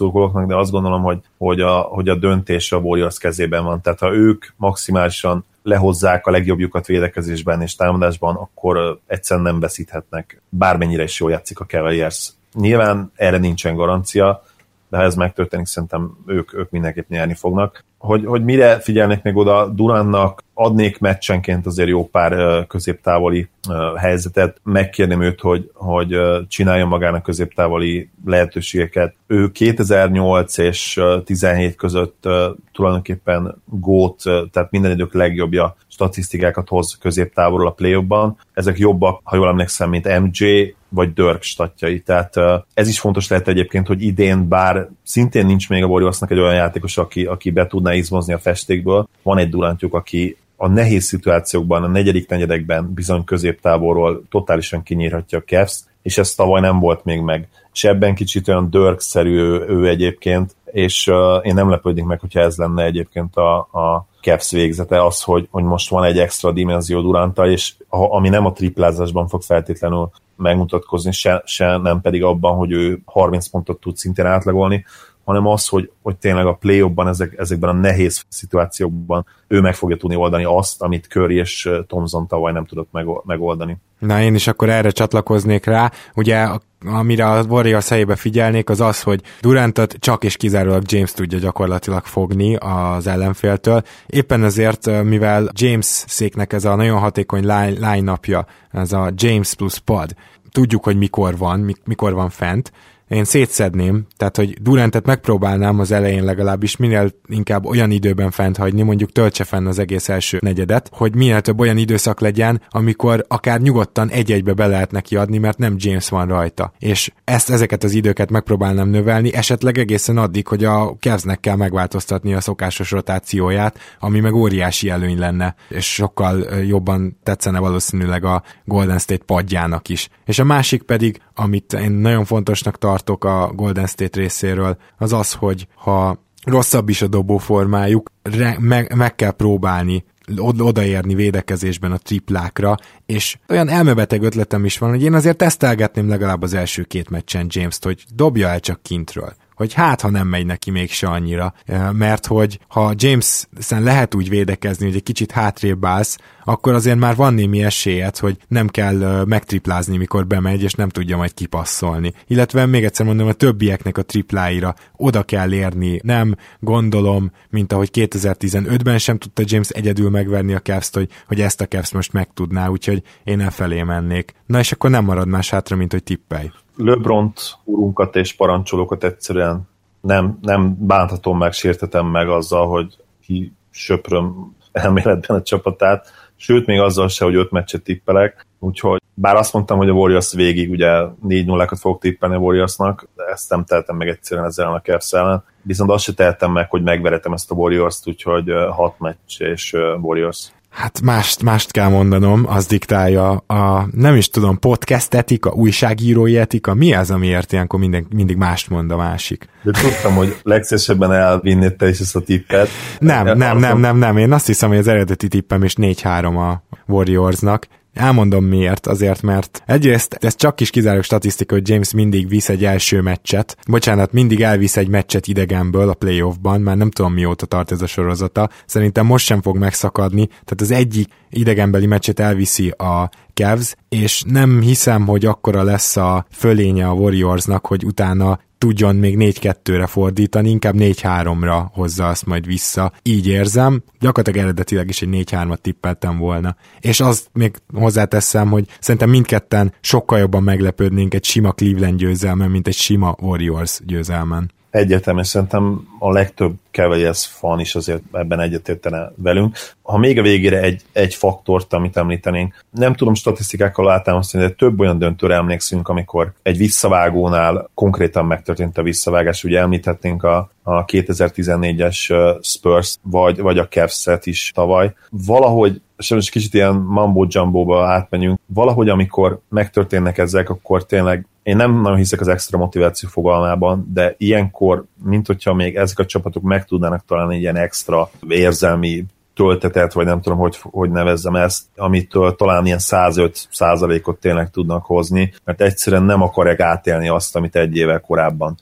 [0.47, 3.81] de azt gondolom, hogy, hogy, a, hogy a döntés a Warriors kezében van.
[3.81, 10.41] Tehát ha ők maximálisan lehozzák a legjobbjukat védekezésben és támadásban, akkor egyszerűen nem veszíthetnek.
[10.49, 14.43] Bármennyire is jól játszik a Cavaliers Nyilván erre nincsen garancia,
[14.89, 17.83] de ha ez megtörténik, szerintem ők, ők mindenképp nyerni fognak.
[17.97, 23.47] Hogy, hogy mire figyelnek még oda, Duránnak adnék meccsenként azért jó pár középtávoli
[23.95, 29.15] helyzetet, megkérném őt, hogy, hogy csináljon magának középtávoli lehetőségeket.
[29.27, 32.27] Ő 2008 és 17 között
[32.73, 38.05] tulajdonképpen gót, tehát minden idők legjobbja statisztikákat hoz középtávolról a play
[38.53, 41.99] Ezek jobbak, ha jól emlékszem, mint MJ, vagy Dörk statjai.
[41.99, 42.35] Tehát
[42.73, 46.53] ez is fontos lehet egyébként, hogy idén, bár szintén nincs még a Warriorsnak egy olyan
[46.53, 51.83] játékos, aki, aki be tudná izmozni a festékből, van egy Durantjuk, aki a nehéz szituációkban,
[51.83, 57.21] a negyedik negyedekben bizony középtávolról totálisan kinyírhatja a Cavs, és ez tavaly nem volt még
[57.21, 57.47] meg.
[57.73, 59.37] És ebben kicsit olyan Dörk-szerű
[59.67, 64.51] ő, egyébként, és uh, én nem lepődik meg, hogyha ez lenne egyébként a, a Cavs
[64.51, 68.51] végzete, az, hogy, hogy most van egy extra dimenzió Duranta, és a, ami nem a
[68.51, 74.25] triplázásban fog feltétlenül megmutatkozni, se, se nem pedig abban, hogy ő 30 pontot tud szintén
[74.25, 74.85] átlagolni,
[75.27, 79.97] hanem az, hogy, hogy tényleg a play ezek, ezekben a nehéz szituációkban ő meg fogja
[79.97, 82.89] tudni oldani azt, amit Curry és Thompson tavaly nem tudott
[83.25, 83.77] megoldani.
[83.99, 85.91] Na én is akkor erre csatlakoznék rá.
[86.15, 86.47] Ugye
[86.85, 92.05] amire a Warriors helyébe figyelnék, az az, hogy Durantot csak és kizárólag James tudja gyakorlatilag
[92.05, 93.81] fogni az ellenféltől.
[94.05, 100.15] Éppen ezért, mivel James széknek ez a nagyon hatékony line-napja, ez a James plus pad,
[100.51, 102.71] tudjuk, hogy mikor van, mikor van fent,
[103.07, 108.81] én szétszedném, tehát hogy Durantet megpróbálnám az elején legalábbis minél inkább olyan időben fent hagyni,
[108.81, 113.61] mondjuk töltse fenn az egész első negyedet, hogy minél több olyan időszak legyen, amikor akár
[113.61, 116.73] nyugodtan egy-egybe be lehet neki adni, mert nem James van rajta.
[116.79, 122.33] És ezt, ezeket az időket megpróbálnám növelni, esetleg egészen addig, hogy a Kevznek kell megváltoztatni
[122.33, 128.99] a szokásos rotációját, ami meg óriási előny lenne, és sokkal jobban tetszene valószínűleg a Golden
[128.99, 130.09] State padjának is.
[130.25, 135.33] És a másik pedig, amit én nagyon fontosnak tartok a Golden State részéről, az az,
[135.33, 140.05] hogy ha rosszabb is a dobóformájuk, re- meg, meg kell próbálni
[140.37, 142.75] odaérni védekezésben a triplákra,
[143.05, 147.45] és olyan elmebeteg ötletem is van, hogy én azért tesztelgetném legalább az első két meccsen
[147.49, 151.53] James-t, hogy dobja el csak kintről hogy hát, ha nem megy neki mégse annyira,
[151.91, 157.15] mert hogy ha James-en lehet úgy védekezni, hogy egy kicsit hátrébb állsz, akkor azért már
[157.15, 162.13] van némi esélyed, hogy nem kell megtriplázni, mikor bemegy, és nem tudja majd kipasszolni.
[162.27, 165.99] Illetve még egyszer mondom, a többieknek a tripláira oda kell érni.
[166.03, 171.61] Nem gondolom, mint ahogy 2015-ben sem tudta James egyedül megverni a cavs hogy, hogy ezt
[171.61, 174.33] a Cavs most megtudná, úgyhogy én e felé mennék.
[174.45, 176.51] Na és akkor nem marad más hátra, mint hogy tippelj.
[176.77, 179.69] Löbront, urunkat és parancsolókat egyszerűen
[180.01, 186.79] nem, nem bántatom meg, sértetem meg azzal, hogy ki söpröm elméletben a csapatát, sőt, még
[186.79, 191.01] azzal se, hogy öt meccset tippelek, úgyhogy bár azt mondtam, hogy a Warriors végig ugye
[191.21, 195.11] 4 0 fogok tippelni a Warriorsnak, de ezt nem teltem meg egyszerűen ezzel a Cavs
[195.11, 199.73] ellen, viszont azt se tehetem meg, hogy megveretem ezt a Warriors-t, úgyhogy 6 meccs és
[200.01, 200.51] Warriors.
[200.77, 206.73] Hát mást, mást kell mondanom, az diktálja a, nem is tudom, podcast etika, újságírói etika,
[206.73, 209.49] mi az, amiért ilyenkor minden, mindig mást mond a másik?
[209.63, 212.69] De tudtam, hogy legszívesebben elvinnéd te is ezt a tippet.
[212.99, 216.63] Nem, nem, nem, nem, nem, én azt hiszem, hogy az eredeti tippem is 4-3 a
[216.87, 217.67] Warriorsnak,
[217.97, 222.65] Elmondom miért, azért mert egyrészt ez csak is kizárólag statisztika, hogy James mindig visz egy
[222.65, 227.71] első meccset, bocsánat, mindig elvisz egy meccset idegenből a playoffban, már nem tudom mióta tart
[227.71, 233.09] ez a sorozata, szerintem most sem fog megszakadni, tehát az egyik idegenbeli meccset elviszi a
[233.33, 239.15] Cavs, és nem hiszem, hogy akkora lesz a fölénye a Warriorsnak, hogy utána tudjon még
[239.19, 242.91] 4-2-re fordítani, inkább 4-3-ra hozza azt majd vissza.
[243.01, 246.55] Így érzem, gyakorlatilag eredetileg is egy 4-3-at tippeltem volna.
[246.79, 252.67] És azt még hozzáteszem, hogy szerintem mindketten sokkal jobban meglepődnénk egy sima Cleveland győzelmen, mint
[252.67, 259.11] egy sima Warriors győzelmen egyetem, és szerintem a legtöbb Cavaliers fan is azért ebben egyetértene
[259.15, 259.57] velünk.
[259.81, 264.79] Ha még a végére egy, egy faktort, amit említenénk, nem tudom statisztikákkal általánosítani, de több
[264.79, 272.39] olyan döntőre emlékszünk, amikor egy visszavágónál konkrétan megtörtént a visszavágás, ugye említhetnénk a, a 2014-es
[272.41, 274.93] Spurs, vagy, vagy a Cavs-et is tavaly.
[275.09, 281.55] Valahogy és most kicsit ilyen mambo jumbo átmenjünk, valahogy amikor megtörténnek ezek, akkor tényleg én
[281.55, 286.43] nem nagyon hiszek az extra motiváció fogalmában, de ilyenkor, mint hogyha még ezek a csapatok
[286.43, 291.63] meg tudnának találni egy ilyen extra érzelmi töltetet, vagy nem tudom, hogy, hogy nevezzem ezt,
[291.75, 297.55] amitől talán ilyen 105 százalékot tényleg tudnak hozni, mert egyszerűen nem akarják átélni azt, amit
[297.55, 298.57] egy évvel korábban.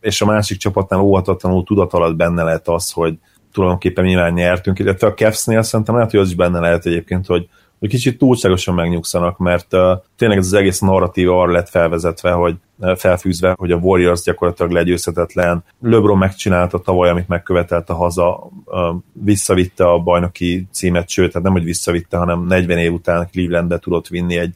[0.00, 3.18] És a másik csapatnál óhatatlanul tudat alatt benne lehet az, hogy
[3.52, 7.48] tulajdonképpen nyilván nyertünk, illetve a Cavs-nél szerintem lehet, hogy az is benne lehet egyébként, hogy
[7.78, 9.80] hogy kicsit túlságosan megnyugszanak, mert uh,
[10.16, 14.72] tényleg ez az egész narratíva arra lett felvezetve, hogy uh, felfűzve, hogy a Warriors gyakorlatilag
[14.72, 15.64] legyőzhetetlen.
[15.80, 21.52] LeBron megcsinálta tavaly, amit megkövetelt a haza, uh, visszavitte a bajnoki címet, sőt, tehát nem,
[21.52, 24.54] hogy visszavitte, hanem 40 év után Clevelandbe tudott vinni egy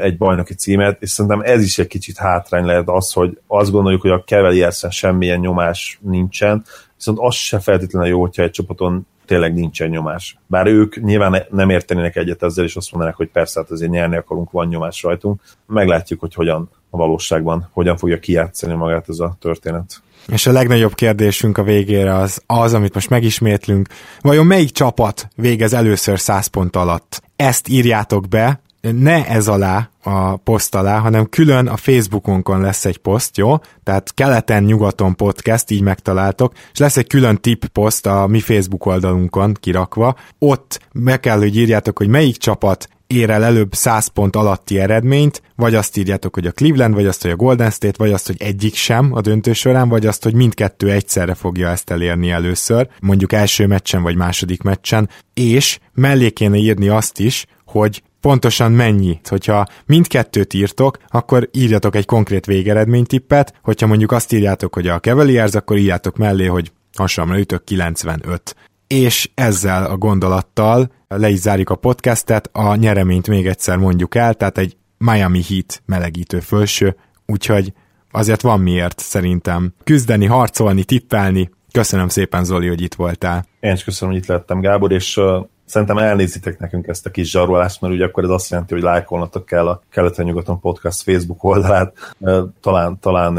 [0.00, 4.00] egy bajnoki címet, és szerintem ez is egy kicsit hátrány lehet az, hogy azt gondoljuk,
[4.00, 6.64] hogy a cavaliers semmilyen nyomás nincsen,
[6.96, 10.38] viszont az se feltétlenül jó, hogyha egy csapaton tényleg nincsen nyomás.
[10.46, 14.16] Bár ők nyilván nem értenének egyet ezzel, és azt mondanák, hogy persze, hát azért nyerni
[14.16, 15.40] akarunk, van nyomás rajtunk.
[15.66, 20.02] Meglátjuk, hogy hogyan a valóságban, hogyan fogja kijátszani magát ez a történet.
[20.28, 23.88] És a legnagyobb kérdésünk a végére az, az, amit most megismétlünk.
[24.20, 27.22] Vajon melyik csapat végez először 100 pont alatt?
[27.36, 32.98] Ezt írjátok be, ne ez alá, a poszt alá, hanem külön a Facebookonkon lesz egy
[32.98, 33.56] poszt, jó?
[33.82, 39.54] Tehát keleten-nyugaton podcast, így megtaláltok, és lesz egy külön tip poszt a mi Facebook oldalunkon
[39.60, 40.16] kirakva.
[40.38, 45.42] Ott meg kell, hogy írjátok, hogy melyik csapat ér el előbb 100 pont alatti eredményt,
[45.56, 48.36] vagy azt írjátok, hogy a Cleveland, vagy azt, hogy a Golden State, vagy azt, hogy
[48.38, 53.32] egyik sem a döntő során, vagy azt, hogy mindkettő egyszerre fogja ezt elérni először, mondjuk
[53.32, 59.20] első meccsen, vagy második meccsen, és mellé kéne írni azt is, hogy pontosan mennyi.
[59.28, 65.54] Hogyha mindkettőt írtok, akkor írjatok egy konkrét végeredménytippet, hogyha mondjuk azt írjátok, hogy a Cavaliers,
[65.54, 68.56] akkor írjátok mellé, hogy hasonlóan ütök 95.
[68.86, 74.34] És ezzel a gondolattal le is zárjuk a podcastet, a nyereményt még egyszer mondjuk el,
[74.34, 76.96] tehát egy Miami Heat melegítő fölső,
[77.26, 77.72] úgyhogy
[78.10, 81.50] azért van miért szerintem küzdeni, harcolni, tippelni.
[81.72, 83.46] Köszönöm szépen Zoli, hogy itt voltál.
[83.60, 85.20] Én is köszönöm, hogy itt lettem Gábor, és
[85.66, 89.46] szerintem elnézitek nekünk ezt a kis zsarolást, mert ugye akkor ez azt jelenti, hogy lájkolnatok
[89.46, 92.14] kell a Keleten-nyugaton podcast Facebook oldalát.
[92.60, 93.34] Talán, talán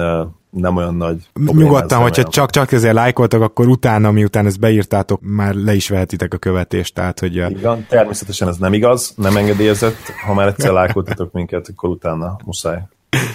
[0.50, 2.32] nem olyan nagy Nyugodtan, hogyha olyan.
[2.32, 6.94] csak, csak ezért lájkoltak, akkor utána, miután ezt beírtátok, már le is vehetitek a követést,
[6.94, 7.36] tehát hogy...
[7.36, 12.82] Igen, természetesen ez nem igaz, nem engedélyezett, ha már egyszer lájkoltatok minket, akkor utána muszáj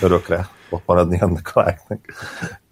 [0.03, 1.99] örökre ott maradni ennek a lájknak.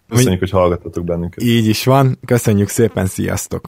[0.09, 1.43] Köszönjük, hogy hallgattatok bennünket.
[1.43, 3.67] Így is van, köszönjük szépen, sziasztok!